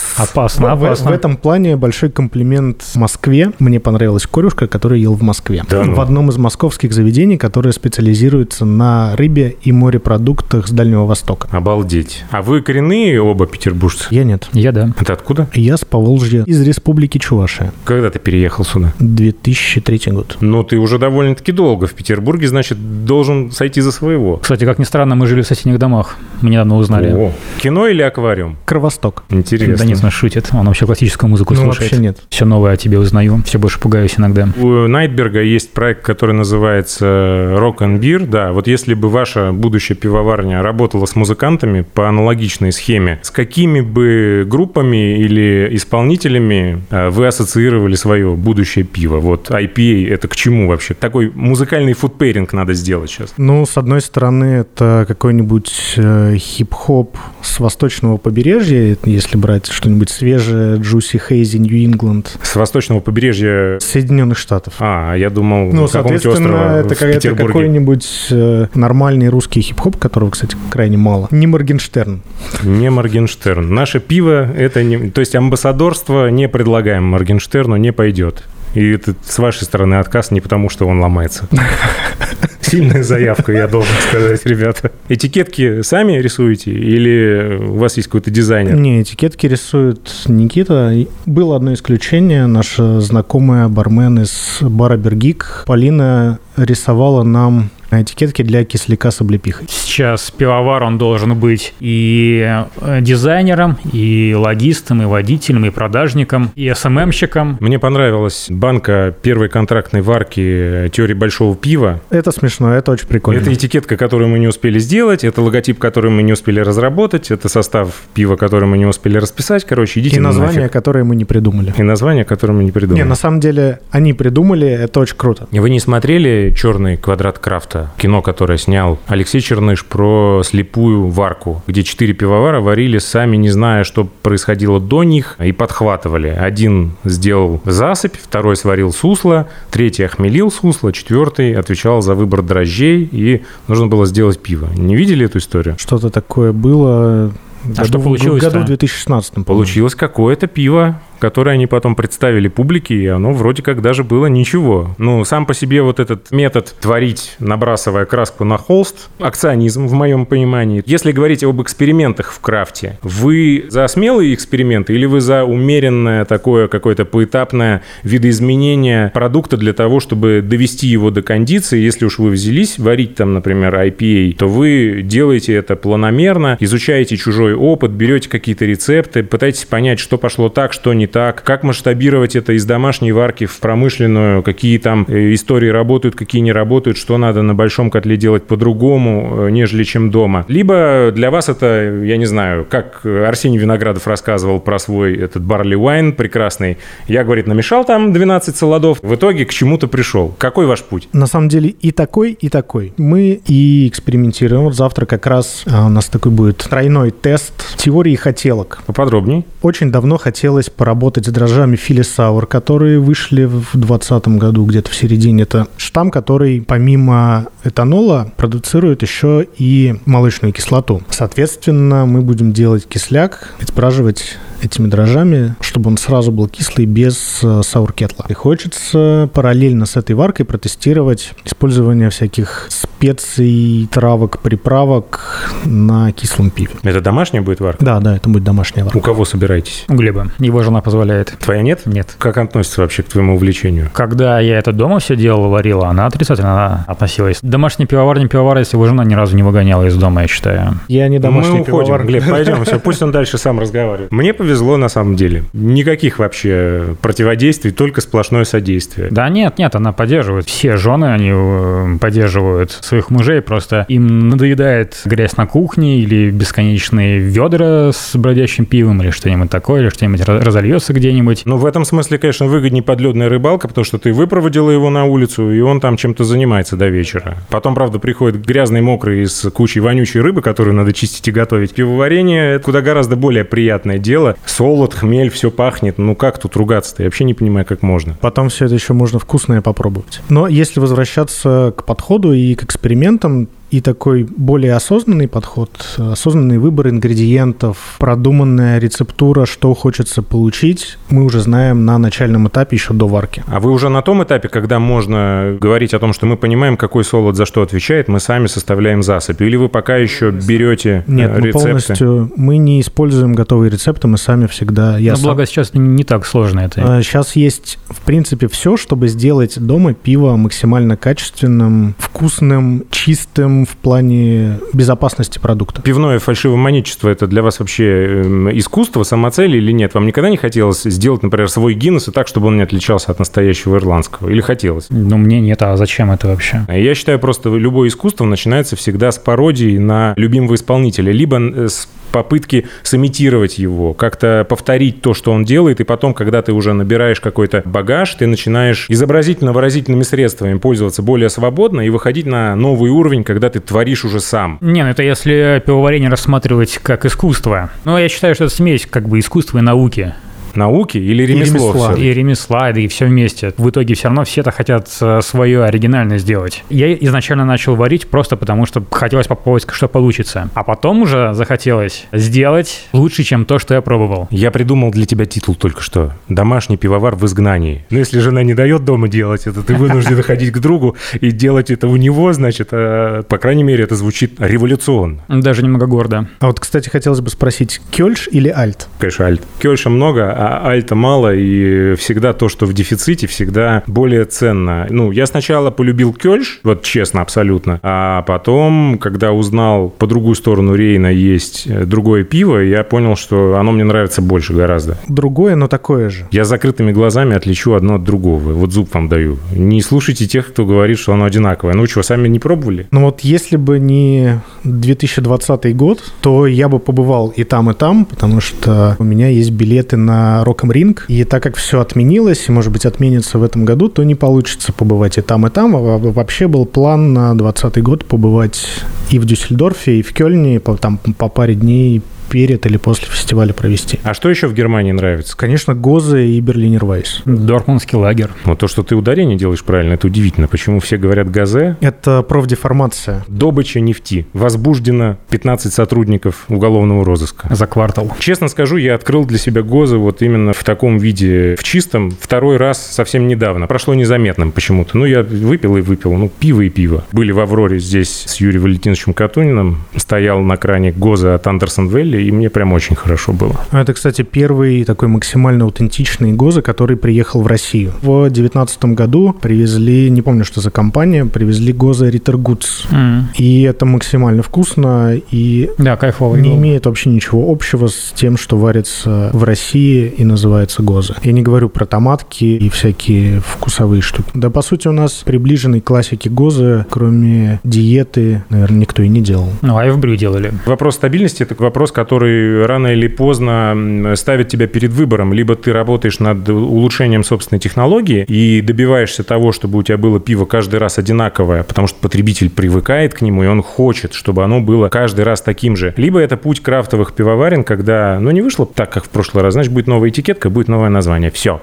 Опасно, 0.58 1.06
В- 1.06 1.10
в, 1.10 1.14
этом 1.14 1.36
плане 1.36 1.76
большой 1.76 2.10
комплимент 2.10 2.84
Москве. 2.94 3.52
Мне 3.58 3.80
понравилась 3.80 4.26
корюшка, 4.26 4.66
которую 4.66 5.00
ел 5.00 5.14
в 5.14 5.22
Москве. 5.22 5.64
Да 5.68 5.84
ну. 5.84 5.94
В 5.94 6.00
одном 6.00 6.30
из 6.30 6.36
московских 6.36 6.92
заведений, 6.92 7.36
которое 7.36 7.72
специализируется 7.72 8.64
на 8.64 9.14
рыбе 9.16 9.56
и 9.62 9.72
морепродуктах 9.72 10.66
с 10.68 10.70
Дальнего 10.70 11.06
Востока. 11.06 11.48
Обалдеть. 11.50 12.24
А 12.30 12.42
вы 12.42 12.62
коренные 12.62 13.20
оба 13.20 13.46
петербуржцы? 13.46 14.06
Я 14.10 14.24
нет. 14.24 14.48
Я 14.52 14.72
да. 14.72 14.92
Это 15.00 15.12
откуда? 15.12 15.48
Я 15.54 15.76
с 15.76 15.84
Поволжья, 15.84 16.44
из 16.44 16.60
Республики 16.62 17.18
Чувашия. 17.18 17.72
Когда 17.84 18.10
ты 18.10 18.18
переехал 18.18 18.64
сюда? 18.64 18.92
2003 18.98 20.00
год. 20.12 20.36
Ну, 20.40 20.62
ты 20.62 20.76
уже 20.78 20.98
довольно-таки 20.98 21.52
долго 21.52 21.86
в 21.86 21.94
Петербурге, 21.94 22.48
значит, 22.48 23.04
должен 23.04 23.50
сойти 23.50 23.80
за 23.80 23.92
своего. 23.92 24.36
Кстати, 24.36 24.64
как 24.64 24.78
ни 24.78 24.84
странно, 24.84 25.14
мы 25.14 25.26
жили 25.26 25.42
в 25.42 25.46
соседних 25.46 25.78
домах. 25.78 26.16
Мы 26.42 26.50
недавно 26.50 26.76
узнали. 26.76 27.12
О, 27.12 27.32
кино 27.60 27.86
или 27.86 28.02
аквариум? 28.02 28.56
Кровосток. 28.64 29.24
Интересно. 29.30 29.76
Да 29.76 29.84
нет, 29.84 29.98
он 30.02 30.10
шутит. 30.49 30.61
Он 30.61 30.67
вообще 30.67 30.87
классическую 30.87 31.31
музыку 31.31 31.55
Ну, 31.55 31.62
слушает. 31.62 31.90
вообще 31.90 32.02
нет. 32.02 32.19
Все 32.31 32.45
новое 32.45 32.73
о 32.73 32.76
тебе 32.76 32.99
узнаю. 32.99 33.43
Все 33.45 33.59
больше 33.59 33.78
пугаюсь 33.81 34.14
иногда. 34.19 34.49
У 34.57 34.67
Найтберга 34.88 35.43
есть 35.43 35.73
проект, 35.73 36.02
который 36.02 36.35
называется 36.35 37.05
Rock 37.07 37.78
and 37.78 38.00
Beer. 38.00 38.26
Да, 38.26 38.52
вот 38.52 38.67
если 38.67 38.95
бы 38.95 39.09
ваша 39.09 39.52
будущая 39.52 39.97
пивоварня 39.97 40.62
работала 40.62 41.07
с 41.07 41.14
музыкантами 41.17 41.83
по 41.83 42.09
аналогичной 42.09 42.73
схеме, 42.73 43.19
с 43.23 43.31
какими 43.31 43.81
бы 43.81 44.45
группами 44.49 45.19
или 45.19 45.69
исполнителями 45.73 46.83
э, 46.90 47.09
вы 47.11 47.26
ассоциировали 47.26 47.95
свое 47.95 48.33
будущее 48.35 48.85
пиво? 48.85 49.19
Вот 49.21 49.50
IPA 49.50 50.09
это 50.11 50.28
к 50.28 50.37
чему 50.37 50.69
вообще? 50.69 50.95
Такой 50.95 51.31
музыкальный 51.35 51.93
фудпейринг 51.93 52.52
надо 52.52 52.75
сделать 52.75 53.11
сейчас. 53.11 53.35
Ну, 53.37 53.67
с 53.67 53.76
одной 53.76 54.00
стороны, 54.00 54.45
это 54.45 55.05
какой-нибудь 55.07 55.95
э, 55.97 56.37
хип-хоп 56.38 57.17
с 57.43 57.61
восточного 57.61 58.17
побережья, 58.17 58.97
если 59.05 59.37
брать 59.37 59.67
что-нибудь 59.67 60.11
свежее, 60.11 60.38
Juicy 60.40 61.21
Hazy, 61.28 61.59
New 61.59 61.88
England, 61.88 62.26
С 62.42 62.57
восточного 62.57 63.00
побережья... 63.00 63.78
Соединенных 63.80 64.38
Штатов. 64.38 64.75
А, 64.78 65.14
я 65.14 65.30
думал, 65.30 65.73
Ну, 65.73 65.88
соответственно, 65.88 66.83
это, 66.85 66.95
в 66.95 67.02
это 67.02 67.35
какой-нибудь 67.35 68.28
э, 68.30 68.66
нормальный 68.75 69.28
русский 69.28 69.61
хип-хоп, 69.61 69.97
которого, 69.97 70.30
кстати, 70.30 70.57
крайне 70.71 70.97
мало. 70.97 71.28
Не 71.30 71.47
Моргенштерн. 71.47 72.23
Не 72.62 72.90
Моргенштерн. 72.90 73.73
Наше 73.73 74.00
пиво 74.00 74.50
это 74.57 74.83
не... 74.83 75.11
То 75.11 75.21
есть 75.21 75.35
амбассадорство 75.35 76.28
не 76.28 76.49
предлагаем 76.49 77.04
Моргенштерну, 77.04 77.76
не 77.76 77.92
пойдет. 77.92 78.45
И 78.75 78.90
это 78.90 79.14
с 79.25 79.38
вашей 79.38 79.64
стороны 79.64 79.94
отказ 79.96 80.30
не 80.30 80.40
потому, 80.40 80.68
что 80.68 80.87
он 80.87 81.00
ломается. 81.00 81.48
Сильная 82.60 83.02
заявка, 83.02 83.52
я 83.52 83.66
должен 83.66 83.94
сказать, 84.08 84.44
ребята. 84.44 84.92
Этикетки 85.08 85.80
сами 85.82 86.18
рисуете 86.18 86.70
или 86.70 87.56
у 87.60 87.76
вас 87.76 87.96
есть 87.96 88.08
какой-то 88.08 88.30
дизайнер? 88.30 88.75
Не, 88.75 89.02
этикетки 89.02 89.46
рисует 89.46 90.10
Никита. 90.26 90.92
Было 91.25 91.56
одно 91.56 91.72
исключение. 91.72 92.46
Наша 92.46 93.00
знакомая 93.00 93.68
бармен 93.68 94.20
из 94.20 94.58
бара 94.60 94.98
Бергик, 94.98 95.64
Полина, 95.66 96.38
рисовала 96.56 97.22
нам 97.22 97.70
этикетки 97.90 98.42
для 98.42 98.64
кисляка 98.64 99.11
с 99.11 99.21
облепихой. 99.21 99.66
Сейчас 99.68 100.30
пивовар, 100.30 100.83
он 100.83 100.99
должен 100.99 101.35
быть 101.38 101.75
и 101.80 102.62
э, 102.80 103.00
дизайнером, 103.00 103.78
и 103.92 104.35
логистом, 104.37 105.02
и 105.02 105.07
водителем, 105.07 105.64
и 105.64 105.71
продажником, 105.71 106.50
и 106.54 106.73
СММщиком. 106.75 107.59
Мне 107.61 107.78
понравилась 107.78 108.47
банка 108.50 109.14
первой 109.23 109.49
контрактной 109.49 110.02
варки 110.02 110.90
теории 110.92 111.14
большого 111.14 111.57
пива. 111.57 112.00
Это 112.11 112.30
смешно, 112.33 112.75
это 112.75 112.92
очень 112.92 113.07
прикольно. 113.07 113.40
Это 113.40 113.52
этикетка, 113.52 113.97
которую 113.97 114.28
мы 114.28 114.38
не 114.38 114.49
успели 114.49 114.78
сделать, 114.78 115.25
это 115.25 115.42
логотип, 115.42 115.78
который 115.78 116.11
мы 116.11 116.23
не 116.23 116.33
успели 116.33 116.61
разработать, 116.61 117.30
это 117.30 117.49
состав 117.49 118.02
пива, 118.14 118.37
который 118.37 118.66
мы 118.66 118.78
не 118.78 118.87
успели 118.87 119.18
расписать. 119.18 119.64
Короче, 119.64 120.00
идите 120.00 120.16
И 120.16 120.21
на 120.21 120.28
название, 120.28 120.61
нафиг. 120.61 120.73
которое 120.73 121.04
мы 121.04 121.16
не 121.16 121.25
придумали. 121.25 121.73
И 121.76 121.83
название, 121.83 122.25
которое 122.25 122.54
мы 122.54 122.64
не 122.64 122.73
придумали. 122.73 123.02
Не, 123.02 123.09
на 123.09 123.14
самом 123.14 123.40
деле, 123.40 123.80
они 123.90 124.12
придумали, 124.12 124.68
это 124.68 125.00
очень 125.00 125.16
круто. 125.16 125.47
Вы 125.50 125.71
не 125.71 125.80
смотрели 125.80 126.54
«Черный 126.57 126.97
квадрат 126.97 127.38
крафта»? 127.38 127.77
Кино, 127.97 128.23
которое 128.23 128.58
снял 128.58 128.99
Алексей 129.06 129.40
Черныш 129.40 129.85
про 129.85 130.42
слепую 130.44 131.08
варку, 131.08 131.62
где 131.66 131.82
четыре 131.82 132.12
пивовара 132.12 132.60
варили 132.60 132.99
сами, 132.99 133.36
не 133.36 133.50
зная, 133.50 133.84
что 133.84 134.04
происходило 134.04 134.80
до 134.80 135.04
них, 135.04 135.36
и 135.43 135.52
подхватывали. 135.52 136.28
Один 136.28 136.93
сделал 137.04 137.60
засыпь, 137.64 138.17
второй 138.21 138.56
сварил 138.56 138.93
сусло, 138.93 139.49
третий 139.71 140.04
охмелил 140.04 140.50
сусло, 140.50 140.93
четвертый 140.93 141.54
отвечал 141.54 142.02
за 142.02 142.14
выбор 142.14 142.43
дрожжей, 142.43 143.08
и 143.10 143.43
нужно 143.67 143.86
было 143.86 144.06
сделать 144.06 144.41
пиво. 144.41 144.69
Не 144.76 144.97
видели 144.97 145.26
эту 145.26 145.38
историю? 145.38 145.76
Что-то 145.78 146.10
такое 146.10 146.52
было... 146.52 147.32
А 147.76 147.84
что 147.84 147.95
году- 147.95 148.04
получилось-то? 148.04 148.50
году 148.50 148.62
в 148.64 148.67
2016 148.67 149.32
по-моему. 149.32 149.45
Получилось 149.45 149.95
какое-то 149.95 150.47
пиво, 150.47 151.00
которое 151.19 151.52
они 151.52 151.67
потом 151.67 151.97
представили 151.97 152.49
публике, 152.49 152.95
и 152.95 153.07
оно 153.07 153.33
вроде 153.33 153.63
как 153.63 153.83
даже 153.83 154.04
было 154.04 154.26
ничего. 154.26 154.95
Ну, 154.99 155.25
сам 155.25 155.47
по 155.47 155.54
себе 155.54 155.83
вот 155.83 156.00
этот 156.00 156.31
метод 156.31 156.75
творить, 156.81 157.37
набрасывая 157.39 158.04
краску 158.04 158.45
на 158.45 158.59
холст, 158.59 159.09
акционизм 159.19 159.87
в 159.87 159.93
моем 159.93 160.26
понимании. 160.26 160.83
Если 160.87 161.13
говорить 161.13 161.43
об 161.43 161.61
экспериментах 161.61 162.33
в 162.33 162.41
крафте, 162.41 162.99
вы 163.02 163.67
за 163.69 163.87
смелые 163.89 164.35
эксперименты 164.35 164.95
или 164.95 165.07
вы 165.07 165.21
за 165.21 165.45
умеренное 165.45 166.25
такое 166.25 166.69
какое-то 166.69 167.04
поэтапное 167.04 167.83
видоизменение 168.02 169.11
продукта 169.11 169.57
для 169.57 169.73
того, 169.73 170.00
чтобы 170.00 170.41
довести 170.43 170.87
его 170.87 171.11
до 171.11 171.23
кондиции? 171.23 171.78
Если 171.81 172.04
уж 172.04 172.19
вы 172.19 172.31
взялись 172.31 172.78
варить 172.78 173.17
там, 173.17 173.35
например, 173.35 173.75
IPA, 173.75 174.37
то 174.37 174.47
вы 174.47 175.00
делаете 175.02 175.54
это 175.54 175.76
планомерно, 175.76 176.57
изучаете 176.61 177.17
чужой 177.17 177.54
опыт, 177.54 177.91
берете 177.91 178.28
какие-то 178.28 178.65
рецепты, 178.65 179.23
пытаетесь 179.23 179.65
понять, 179.65 179.99
что 179.99 180.19
пошло 180.19 180.49
так, 180.49 180.73
что 180.73 180.93
не 180.93 181.07
так, 181.08 181.42
как 181.42 181.62
масштабировать 181.62 182.36
это 182.36 182.52
из 182.52 182.64
домашней 182.64 183.12
варки 183.12 183.47
в 183.47 183.58
промышленную, 183.58 184.42
какие 184.42 184.78
там 184.78 185.04
э, 185.08 185.34
истории 185.34 185.68
работают, 185.68 186.14
какие 186.14 186.40
не 186.42 186.52
работают, 186.52 186.97
что 186.97 187.18
надо 187.18 187.42
на 187.42 187.54
большом 187.54 187.90
котле 187.90 188.16
делать 188.16 188.44
по-другому, 188.44 189.47
э, 189.47 189.50
нежели 189.50 189.84
чем 189.84 190.10
дома. 190.10 190.44
Либо 190.49 191.10
для 191.12 191.30
вас 191.30 191.49
это, 191.49 192.02
я 192.04 192.16
не 192.16 192.26
знаю, 192.26 192.66
как 192.68 193.04
Арсений 193.04 193.58
Виноградов 193.58 194.06
рассказывал 194.06 194.60
про 194.60 194.78
свой 194.78 195.16
этот 195.16 195.42
барли 195.42 195.75
вайн 195.75 196.12
прекрасный. 196.12 196.78
Я, 197.06 197.25
говорит, 197.25 197.47
намешал 197.47 197.84
там 197.84 198.12
12 198.12 198.56
солодов, 198.56 198.99
в 199.02 199.14
итоге 199.14 199.44
к 199.44 199.52
чему-то 199.52 199.88
пришел. 199.88 200.34
Какой 200.38 200.66
ваш 200.66 200.82
путь? 200.82 201.08
На 201.12 201.26
самом 201.26 201.49
деле 201.49 201.71
и 201.71 201.90
такой, 201.92 202.32
и 202.32 202.49
такой. 202.49 202.92
Мы 202.97 203.40
и 203.47 203.88
экспериментируем. 203.88 204.64
Вот 204.64 204.75
завтра 204.75 205.06
как 205.06 205.26
раз 205.26 205.64
а, 205.66 205.86
у 205.86 205.88
нас 205.88 206.06
такой 206.06 206.32
будет 206.32 206.58
тройной 206.58 207.10
тест 207.10 207.76
теории 207.76 208.14
хотелок. 208.14 208.80
Поподробней. 208.86 209.44
Очень 209.62 209.90
давно 209.90 210.18
хотелось 210.18 210.71
поработать 210.71 210.98
с 210.99 211.32
дрожжами 211.32 211.76
Фили 211.76 212.02
Сауэр, 212.02 212.47
которые 212.47 212.99
вышли 212.99 213.45
в 213.45 213.73
2020 213.75 214.28
году, 214.39 214.65
где-то 214.65 214.91
в 214.91 214.95
середине. 214.95 215.43
Это 215.43 215.67
штамм, 215.76 216.11
который 216.11 216.61
помимо 216.61 217.47
этанола 217.65 218.30
продуцирует 218.37 219.02
еще 219.02 219.47
и 219.58 219.97
молочную 220.04 220.52
кислоту. 220.52 221.02
Соответственно, 221.11 222.06
мы 222.06 222.23
будем 222.23 222.52
делать 222.52 222.87
кисляк, 222.87 223.54
спраживать 223.67 224.37
этими 224.62 224.86
дрожжами, 224.88 225.54
чтобы 225.60 225.90
он 225.90 225.97
сразу 225.97 226.32
был 226.32 226.49
кислый 226.49 226.86
без 226.86 227.40
э, 227.42 227.62
сауркетла. 227.64 228.26
И 228.28 228.32
хочется 228.34 229.28
параллельно 229.32 229.86
с 229.86 229.97
этой 229.97 230.14
варкой 230.14 230.47
протестировать 230.47 231.32
использование 231.44 232.10
всяких 232.10 232.68
специй, 232.71 233.88
травок, 233.90 234.40
приправок 234.40 235.50
на 235.64 236.12
кислом 236.12 236.50
пиве. 236.50 236.73
Это 236.82 237.00
домашняя 237.00 237.42
будет 237.42 237.60
варка? 237.60 237.84
Да, 237.84 238.00
да, 238.00 238.16
это 238.16 238.28
будет 238.28 238.44
домашняя 238.44 238.84
варка. 238.84 238.97
У 238.99 239.00
кого 239.00 239.25
собираетесь? 239.25 239.84
У 239.88 239.94
Глеба. 239.94 240.28
Его 240.38 240.62
жена 240.62 240.80
позволяет. 240.80 241.34
Твоя 241.38 241.62
нет? 241.62 241.86
Нет. 241.86 242.16
Как 242.18 242.38
относится 242.38 242.80
вообще 242.80 243.02
к 243.02 243.08
твоему 243.08 243.34
увлечению? 243.36 243.90
Когда 243.92 244.40
я 244.40 244.58
это 244.58 244.73
дома 244.73 244.99
все 244.99 245.16
делала, 245.16 245.49
варила, 245.49 245.88
она 245.88 246.06
отрицательно 246.06 246.84
относилась. 246.86 247.38
Домашний 247.42 247.86
пивовар 247.86 248.18
не 248.18 248.26
пивовар, 248.26 248.58
если 248.58 248.76
его 248.76 248.86
жена 248.86 249.04
ни 249.04 249.14
разу 249.14 249.36
не 249.36 249.42
выгоняла 249.42 249.84
из 249.86 249.97
дома, 249.97 250.23
я 250.23 250.28
считаю. 250.28 250.80
Я 250.88 251.08
не 251.08 251.18
домашний 251.18 251.58
Мы 251.58 251.60
уходим, 251.60 251.86
пивовар. 251.86 252.06
Глеб, 252.06 252.28
пойдем, 252.28 252.64
все, 252.64 252.78
пусть 252.80 253.02
он 253.02 253.12
дальше 253.12 253.38
сам 253.38 253.60
разговаривает. 253.60 254.10
Мне 254.10 254.34
повезло 254.34 254.48
на 254.49 254.89
самом 254.89 255.17
деле. 255.17 255.45
Никаких 255.52 256.19
вообще 256.19 256.97
противодействий, 257.00 257.71
только 257.71 258.00
сплошное 258.00 258.45
содействие. 258.45 259.08
Да 259.11 259.28
нет, 259.28 259.58
нет, 259.58 259.75
она 259.75 259.93
поддерживает. 259.93 260.47
Все 260.47 260.76
жены, 260.76 261.06
они 261.06 261.30
э, 261.32 261.99
поддерживают 262.00 262.73
своих 262.73 263.11
мужей, 263.11 263.41
просто 263.41 263.84
им 263.89 264.28
надоедает 264.28 265.00
грязь 265.04 265.37
на 265.37 265.47
кухне 265.47 266.00
или 266.00 266.30
бесконечные 266.30 267.19
ведра 267.19 267.93
с 267.93 268.17
бродящим 268.17 268.67
пивом 268.67 269.02
или 269.02 269.11
что-нибудь 269.11 269.50
такое, 269.50 269.82
или 269.82 269.89
что-нибудь 269.89 270.23
разольется 270.26 270.93
где-нибудь. 270.93 271.43
Ну, 271.45 271.56
в 271.56 271.67
этом 271.67 271.84
смысле, 271.84 272.19
конечно, 272.19 272.47
выгоднее 272.47 272.82
подледная 272.82 273.28
рыбалка, 273.28 273.69
потому 273.69 273.84
что 273.84 273.99
ты 273.99 274.13
выпроводила 274.13 274.71
его 274.71 274.91
на 274.91 275.04
улицу, 275.04 275.50
и 275.50 275.61
он 275.61 275.80
там 275.80 275.97
чем-то 275.97 276.25
занимается 276.25 276.76
до 276.76 276.89
вечера. 276.89 277.39
Потом, 277.50 277.75
правда, 277.75 277.99
приходит 277.99 278.45
грязный, 278.45 278.80
мокрый 278.80 279.26
с 279.26 279.50
кучей 279.50 279.80
вонючей 279.80 280.21
рыбы, 280.21 280.43
которую 280.43 280.75
надо 280.75 280.93
чистить 280.93 281.26
и 281.28 281.30
готовить. 281.30 281.75
Пивоварение– 281.75 282.54
это 282.54 282.65
куда 282.65 282.80
гораздо 282.80 283.17
более 283.17 283.45
приятное 283.45 283.99
дело. 283.99 284.37
Солод, 284.44 284.94
хмель, 284.94 285.30
все 285.30 285.50
пахнет. 285.50 285.98
Ну, 285.98 286.14
как 286.14 286.38
тут 286.38 286.56
ругаться-то? 286.56 287.02
Я 287.02 287.08
вообще 287.08 287.24
не 287.24 287.34
понимаю, 287.34 287.66
как 287.66 287.82
можно. 287.82 288.16
Потом 288.20 288.48
все 288.48 288.66
это 288.66 288.74
еще 288.74 288.92
можно 288.92 289.18
вкусное 289.18 289.60
попробовать. 289.62 290.20
Но 290.28 290.48
если 290.48 290.80
возвращаться 290.80 291.72
к 291.76 291.84
подходу 291.84 292.32
и 292.32 292.54
к 292.54 292.64
экспериментам, 292.64 293.48
и 293.71 293.81
такой 293.81 294.25
более 294.25 294.75
осознанный 294.75 295.28
подход, 295.28 295.71
осознанный 295.99 296.59
выбор 296.59 296.89
ингредиентов, 296.89 297.97
продуманная 297.99 298.78
рецептура, 298.78 299.47
что 299.47 299.75
хочется 299.75 300.23
получить, 300.23 300.99
мы 301.11 301.25
уже 301.25 301.41
знаем 301.41 301.85
на 301.85 301.99
начальном 301.99 302.49
этапе 302.49 302.76
еще 302.76 302.95
до 302.95 303.07
варки. 303.07 303.45
А 303.47 303.61
вы 303.61 303.71
уже 303.71 303.89
на 303.89 304.02
том 304.02 304.23
этапе, 304.23 304.49
когда 304.49 304.78
можно 304.78 305.57
говорить 305.61 305.93
о 305.95 305.99
том, 305.99 306.13
что 306.13 306.26
мы 306.26 306.37
понимаем, 306.37 306.76
какой 306.76 307.04
солод 307.04 307.37
за 307.37 307.45
что 307.45 307.63
отвечает, 307.63 308.09
мы 308.09 308.21
сами 308.21 308.47
составляем 308.47 309.02
засыпь? 309.02 309.41
Или 309.43 309.57
вы 309.57 309.69
пока 309.69 309.97
еще 309.97 310.31
берете 310.31 311.04
Нет, 311.07 311.31
э, 311.31 311.41
мы 311.41 311.47
рецепты? 311.49 311.69
полностью, 311.69 312.33
мы 312.37 312.57
не 312.57 312.81
используем 312.81 313.35
готовые 313.35 313.71
рецепты, 313.71 314.09
мы 314.09 314.19
сами 314.19 314.47
всегда... 314.47 314.99
Я 314.99 315.13
Но 315.13 315.17
сам- 315.17 315.25
благо 315.25 315.47
сейчас 315.47 315.75
не, 315.75 315.81
не 315.81 316.04
так 316.04 316.25
сложно 316.25 316.61
это. 316.61 317.02
Сейчас 317.02 317.37
есть, 317.37 317.78
в 317.89 318.00
принципе, 318.02 318.49
все, 318.49 318.76
чтобы 318.76 319.09
сделать 319.09 319.59
дома 319.59 319.93
пиво 319.95 320.37
максимально 320.37 320.97
качественным, 320.97 321.95
вкусным, 321.99 322.85
чистым 322.91 323.57
в 323.64 323.76
плане 323.76 324.58
безопасности 324.73 325.38
продукта. 325.38 325.82
Пивное 325.82 326.18
фальшивомоничество– 326.18 327.08
это 327.10 327.26
для 327.26 327.42
вас 327.42 327.60
вообще 327.60 327.84
эм, 327.84 328.58
искусство, 328.58 329.02
самоцель 329.02 329.56
или 329.56 329.73
нет? 329.73 329.94
Вам 329.94 330.06
никогда 330.06 330.30
не 330.30 330.36
хотелось 330.36 330.82
сделать, 330.82 331.23
например, 331.23 331.49
свой 331.49 331.75
Гиннес 331.75 332.08
и 332.08 332.10
так, 332.10 332.28
чтобы 332.28 332.49
он 332.49 332.56
не 332.56 332.62
отличался 332.62 333.10
от 333.12 333.18
настоящего 333.18 333.76
ирландского? 333.76 334.28
Или 334.28 334.40
хотелось? 334.40 334.86
Ну, 334.90 335.16
мне 335.16 335.40
нет, 335.40 335.62
а 335.62 335.76
зачем 335.76 336.10
это 336.10 336.28
вообще? 336.28 336.64
Я 336.68 336.94
считаю, 336.94 337.18
просто 337.18 337.54
любое 337.54 337.88
искусство 337.88 338.25
начинается 338.25 338.76
всегда 338.76 339.12
с 339.12 339.18
пародии 339.18 339.78
на 339.78 340.14
любимого 340.16 340.54
исполнителя, 340.54 341.12
либо 341.12 341.38
э, 341.38 341.68
с 341.68 341.88
попытки 342.10 342.66
сымитировать 342.82 343.58
его, 343.58 343.94
как-то 343.94 344.47
повторить 344.49 345.02
то, 345.02 345.14
что 345.14 345.32
он 345.32 345.44
делает, 345.44 345.80
и 345.80 345.84
потом, 345.84 346.14
когда 346.14 346.42
ты 346.42 346.52
уже 346.52 346.73
набираешь 346.73 347.21
какой-то 347.21 347.62
багаж, 347.64 348.14
ты 348.14 348.26
начинаешь 348.26 348.86
изобразительно-выразительными 348.88 350.02
средствами 350.02 350.58
пользоваться 350.58 351.02
более 351.02 351.28
свободно 351.30 351.82
и 351.82 351.90
выходить 351.90 352.26
на 352.26 352.54
новый 352.56 352.90
уровень, 352.90 353.25
когда 353.25 353.50
ты 353.50 353.60
творишь 353.60 354.04
уже 354.04 354.21
сам. 354.21 354.58
Не, 354.60 354.82
ну 354.82 354.90
это 354.90 355.02
если 355.02 355.62
пивоварение 355.64 356.10
рассматривать 356.10 356.78
как 356.82 357.04
искусство. 357.04 357.71
Ну, 357.84 357.99
я 357.99 358.08
считаю, 358.08 358.34
что 358.34 358.44
это 358.44 358.54
смесь 358.54 358.86
как 358.86 359.08
бы 359.08 359.18
искусства 359.18 359.58
и 359.58 359.62
науки. 359.62 360.14
Науки 360.54 360.99
или 360.99 361.25
ремесло? 361.25 361.73
ремесла. 361.73 361.93
всё? 361.93 362.02
И 362.02 362.13
ремесла, 362.13 362.73
да 362.73 362.80
и 362.80 362.89
все 362.89 363.06
вместе. 363.06 363.52
В 363.56 363.71
итоге 363.71 363.95
все 363.95 364.04
равно 364.04 364.25
все 364.25 364.41
это 364.41 364.50
хотят 364.50 364.89
э, 365.00 365.21
свое 365.23 365.65
оригинальное 365.65 366.19
сделать. 366.19 366.65
Я 366.71 366.93
изначально 366.95 367.45
начал 367.45 367.75
варить 367.76 368.08
просто 368.08 368.37
потому, 368.37 368.67
что 368.67 368.82
хотелось 368.91 369.26
попробовать, 369.26 369.67
что 369.71 369.89
получится. 369.89 370.49
А 370.54 370.65
потом 370.65 371.02
уже 371.02 371.34
захотелось 371.34 372.06
сделать 372.13 372.87
лучше, 372.93 373.23
чем 373.23 373.45
то, 373.45 373.58
что 373.58 373.75
я 373.75 373.80
пробовал. 373.80 374.28
Я 374.30 374.50
придумал 374.50 374.91
для 374.91 375.06
тебя 375.06 375.25
титул 375.25 375.54
только 375.54 375.82
что. 375.82 376.13
«Домашний 376.28 376.76
пивовар 376.76 377.17
в 377.17 377.25
изгнании». 377.26 377.84
Но 377.91 377.99
если 377.99 378.19
жена 378.19 378.43
не 378.43 378.54
дает 378.54 378.84
дома 378.84 379.08
делать 379.08 379.47
это, 379.47 379.63
ты 379.63 379.75
вынужден 379.75 380.23
ходить 380.23 380.52
к 380.52 380.58
другу 380.58 380.97
и 381.21 381.30
делать 381.30 381.71
это 381.71 381.89
у 381.89 381.97
него, 381.97 382.32
значит, 382.32 382.69
э, 382.73 383.23
по 383.28 383.39
крайней 383.39 383.63
мере, 383.63 383.84
это 383.84 383.95
звучит 383.97 384.34
революционно. 384.39 385.23
Даже 385.28 385.63
немного 385.63 385.87
гордо. 385.87 386.28
А 386.41 386.47
вот, 386.47 386.61
кстати, 386.61 386.89
хотелось 386.89 387.21
бы 387.21 387.30
спросить, 387.30 387.80
кёльш 387.91 388.28
или 388.30 388.49
альт? 388.49 388.89
Конечно, 388.99 389.26
альт. 389.26 389.43
Кёльша 389.61 389.91
много, 389.91 390.34
а 390.38 390.70
альта 390.70 390.94
мало, 390.94 391.34
и 391.34 391.96
всегда 391.96 392.32
то, 392.32 392.48
что 392.48 392.64
в 392.64 392.72
дефиците, 392.72 393.26
всегда 393.26 393.82
более 393.88 394.24
ценно. 394.24 394.86
Ну, 394.88 395.10
я 395.10 395.26
сначала 395.26 395.72
полюбил 395.72 396.12
кёльш, 396.12 396.60
вот 396.62 396.84
честно, 396.84 397.22
абсолютно, 397.22 397.80
а 397.82 398.22
потом, 398.22 398.98
когда 399.00 399.32
узнал 399.32 399.88
по 399.88 400.06
другую 400.06 400.36
сторону 400.36 400.76
Рейна 400.76 401.08
есть 401.08 401.66
э, 401.66 401.84
другое 401.84 402.22
пиво, 402.22 402.58
я 402.58 402.84
понял, 402.84 403.16
что 403.16 403.56
оно 403.56 403.72
мне 403.72 403.82
нравится 403.82 404.22
больше 404.22 404.52
гораздо. 404.52 404.96
Другое, 405.08 405.56
но 405.56 405.66
такое 405.66 406.08
же. 406.08 406.28
Я 406.30 406.44
с 406.44 406.48
закрытыми 406.48 406.92
глазами 406.92 407.34
отличу 407.34 407.72
одно 407.72 407.96
от 407.96 408.04
другого. 408.04 408.52
Вот 408.52 408.72
зуб 408.72 408.94
вам 408.94 409.08
даю. 409.08 409.38
Не 409.52 409.82
слушайте 409.82 410.28
тех, 410.28 410.46
кто 410.46 410.64
говорит, 410.64 411.00
что 411.00 411.14
оно 411.14 411.24
одинаковое. 411.24 411.74
Ну 411.74 411.86
что, 411.86 412.04
сами 412.04 412.28
не 412.28 412.38
пробовали? 412.38 412.86
Ну 412.92 413.06
вот 413.06 413.22
если 413.22 413.56
бы 413.56 413.80
не 413.80 414.40
2020 414.62 415.74
год, 415.74 415.98
то 416.20 416.46
я 416.46 416.68
бы 416.68 416.78
побывал 416.78 417.28
и 417.28 417.42
там, 417.42 417.70
и 417.70 417.74
там, 417.74 418.04
потому 418.04 418.40
что 418.40 418.94
у 419.00 419.04
меня 419.04 419.28
есть 419.28 419.50
билеты 419.50 419.96
на 419.96 420.27
Роком 420.45 420.73
Ринг, 420.73 421.04
и 421.08 421.25
так 421.25 421.43
как 421.43 421.56
все 421.56 421.80
отменилось, 421.80 422.49
и, 422.49 422.52
может 422.52 422.73
быть, 422.73 422.86
отменится 422.86 423.38
в 423.38 423.43
этом 423.43 423.64
году, 423.64 423.88
то 423.88 424.02
не 424.04 424.14
получится 424.14 424.73
побывать 424.73 425.19
и 425.19 425.21
там, 425.21 425.47
и 425.47 425.50
там. 425.50 425.76
А 425.76 425.99
вообще 425.99 426.49
был 426.49 426.67
план 426.67 427.12
на 427.12 427.34
2020 427.36 427.82
год 427.82 428.04
побывать 428.04 428.67
и 429.10 429.19
в 429.19 429.25
Дюссельдорфе, 429.25 429.99
и 429.99 430.02
в 430.02 430.12
Кёльне, 430.12 430.56
и 430.56 430.58
там 430.58 430.99
по 430.99 431.28
паре 431.28 431.54
дней 431.54 432.02
перед 432.28 432.67
или 432.67 432.76
после 432.76 433.08
фестиваля 433.08 433.52
провести. 433.52 433.99
А 434.02 434.14
что 434.14 434.28
еще 434.30 434.47
в 434.47 434.54
Германии 434.54 434.93
нравится? 434.93 435.36
Конечно, 435.36 435.75
Гозы 435.75 436.26
и 436.26 436.41
Берлинер 436.41 436.84
Вайс. 436.84 437.23
Дортмундский 437.25 437.99
лагерь. 437.99 438.28
Вот 438.45 438.58
то, 438.58 438.69
что 438.69 438.82
ты 438.82 438.95
ударение 438.95 439.36
делаешь 439.36 439.64
правильно, 439.64 439.95
это 439.95 440.06
удивительно. 440.06 440.49
Почему 440.49 440.80
все 440.80 440.97
говорят 440.97 441.30
«газе»? 441.30 441.76
Это 441.80 442.23
профдеформация. 442.23 443.25
Добыча 443.28 443.80
нефти. 443.80 444.26
Возбуждено 444.32 445.19
15 445.30 445.73
сотрудников 445.73 446.45
уголовного 446.49 447.04
розыска. 447.04 447.54
За 447.54 447.67
квартал. 447.67 448.12
Честно 448.19 448.49
скажу, 448.49 448.76
я 448.76 448.95
открыл 448.95 449.25
для 449.25 449.38
себя 449.38 449.62
ГОЗы 449.62 449.99
вот 449.99 450.23
именно 450.23 450.52
в 450.52 450.64
таком 450.64 450.99
виде, 450.99 451.56
в 451.58 451.64
чистом, 451.64 452.10
второй 452.10 452.56
раз 452.56 452.84
совсем 452.84 453.28
недавно. 453.28 453.67
Прошло 453.67 453.95
незаметным 453.95 454.52
почему-то. 454.52 454.97
Ну, 454.99 455.04
я 455.04 455.23
выпил 455.23 455.76
и 455.76 455.80
выпил. 455.80 456.14
Ну, 456.14 456.28
пиво 456.28 456.62
и 456.62 456.69
пиво. 456.69 457.04
Были 457.12 457.32
в 457.32 457.41
«Авроре» 457.41 457.78
здесь 457.78 458.25
с 458.26 458.36
Юрием 458.36 458.62
Валентиновичем 458.62 459.14
Катуниным. 459.14 459.84
Стоял 459.97 460.41
на 460.41 460.56
кране 460.56 460.93
ГОЗа 460.93 461.34
от 461.34 461.47
Андерсон 461.47 461.88
Велли, 461.88 462.18
и 462.19 462.31
мне 462.31 462.50
прям 462.50 462.73
очень 462.73 462.97
хорошо 462.97 463.33
было. 463.33 463.57
А 463.71 463.81
Это, 463.81 463.93
кстати, 463.95 464.23
первый 464.23 464.85
такой 464.85 465.09
максимально 465.09 465.65
аутентичный 465.65 466.33
Гоза, 466.33 466.63
который 466.63 466.97
приехал 466.97 467.43
в 467.43 467.47
Россию. 467.47 467.93
В 468.02 468.25
2019 468.28 468.85
году 468.87 469.35
привезли, 469.41 470.11
не 470.11 470.23
помню, 470.23 470.45
что 470.45 470.61
за 470.61 470.71
компания, 470.71 471.25
привезли 471.25 471.73
Гоза 471.73 472.09
Ritter 472.09 472.35
Goods. 472.35 472.87
М. 472.91 473.28
И 473.37 473.63
это 473.63 473.87
максимально 473.87 474.43
вкусно 474.43 475.17
и 475.31 475.71
Да, 475.78 475.97
кайфовый. 475.97 476.41
не 476.43 476.50
был. 476.50 476.57
имеет 476.59 476.87
вообще 476.87 477.11
ничего 477.11 477.50
общего 477.50 477.89
с 477.89 478.13
тем, 478.15 478.37
что 478.37 478.57
варится 478.59 479.31
в 479.33 479.45
России 479.45 480.13
и 480.17 480.25
называется 480.25 480.83
Гоза. 480.83 481.15
Я 481.23 481.33
не 481.33 481.43
говорю 481.43 481.69
про 481.69 481.87
томатки 481.87 482.45
и 482.45 482.69
всякие 482.69 483.41
вкусовые 483.41 484.02
штуки. 484.02 484.31
Да, 484.35 484.50
по 484.50 484.63
сути, 484.63 484.89
у 484.89 484.93
нас 484.93 485.23
приближенной 485.25 485.81
к 485.81 485.85
классике 485.85 486.31
Гоза, 486.31 486.87
кроме 486.91 487.61
диеты, 487.65 488.43
наверное, 488.50 488.81
никто 488.81 489.02
и 489.02 489.09
не 489.09 489.21
делал. 489.21 489.49
Ну, 489.63 489.76
а 489.78 489.87
и 489.87 489.91
в 489.91 489.99
брю 489.99 490.17
делали. 490.17 490.52
Вопрос 490.67 490.97
стабильности– 490.97 491.43
это 491.45 491.54
вопрос, 491.63 491.93
который 491.93 492.07
рано 492.16 492.88
или 492.88 493.08
поздно 493.08 494.14
ставит 494.16 494.49
тебя 494.49 494.66
перед 494.66 494.92
выбором. 494.92 495.32
Либо 495.32 495.56
ты 495.56 495.73
работаешь 495.73 496.18
над 496.18 496.49
улучшением 496.49 497.25
собственной 497.25 497.58
технологии 497.58 498.25
и 498.25 498.60
добиваешься 498.60 499.25
того, 499.25 499.52
чтобы 499.52 499.78
у 499.78 499.82
тебя 499.82 499.99
было 499.99 500.21
пиво 500.21 500.44
каждый 500.44 500.78
раз 500.78 500.99
одинаковое, 500.99 501.62
потому 501.62 501.86
что 501.86 501.99
потребитель 502.00 502.50
привыкает 502.50 503.14
к 503.14 503.21
нему, 503.21 503.44
и 503.44 503.47
он 503.47 503.62
хочет, 503.62 504.14
чтобы 504.14 504.44
оно 504.44 504.60
было 504.60 504.88
каждый 504.88 505.25
раз 505.25 505.42
таким 505.42 505.76
же. 505.76 505.94
Либо 505.97 506.18
это 506.21 506.36
путь 506.36 506.60
крафтовых 506.60 507.12
пивоварен, 507.12 507.64
когда, 507.64 508.18
ну, 508.21 508.30
не 508.30 508.42
вышло 508.42 508.66
так, 508.66 508.90
как 508.90 509.04
в 509.04 509.08
прошлый 509.08 509.42
раз, 509.42 509.54
значит, 509.54 509.73
будет 509.73 509.86
новая 509.86 510.10
этикетка, 510.10 510.50
будет 510.50 510.68
новое 510.68 510.88
название. 510.88 511.30
Все. 511.30 511.60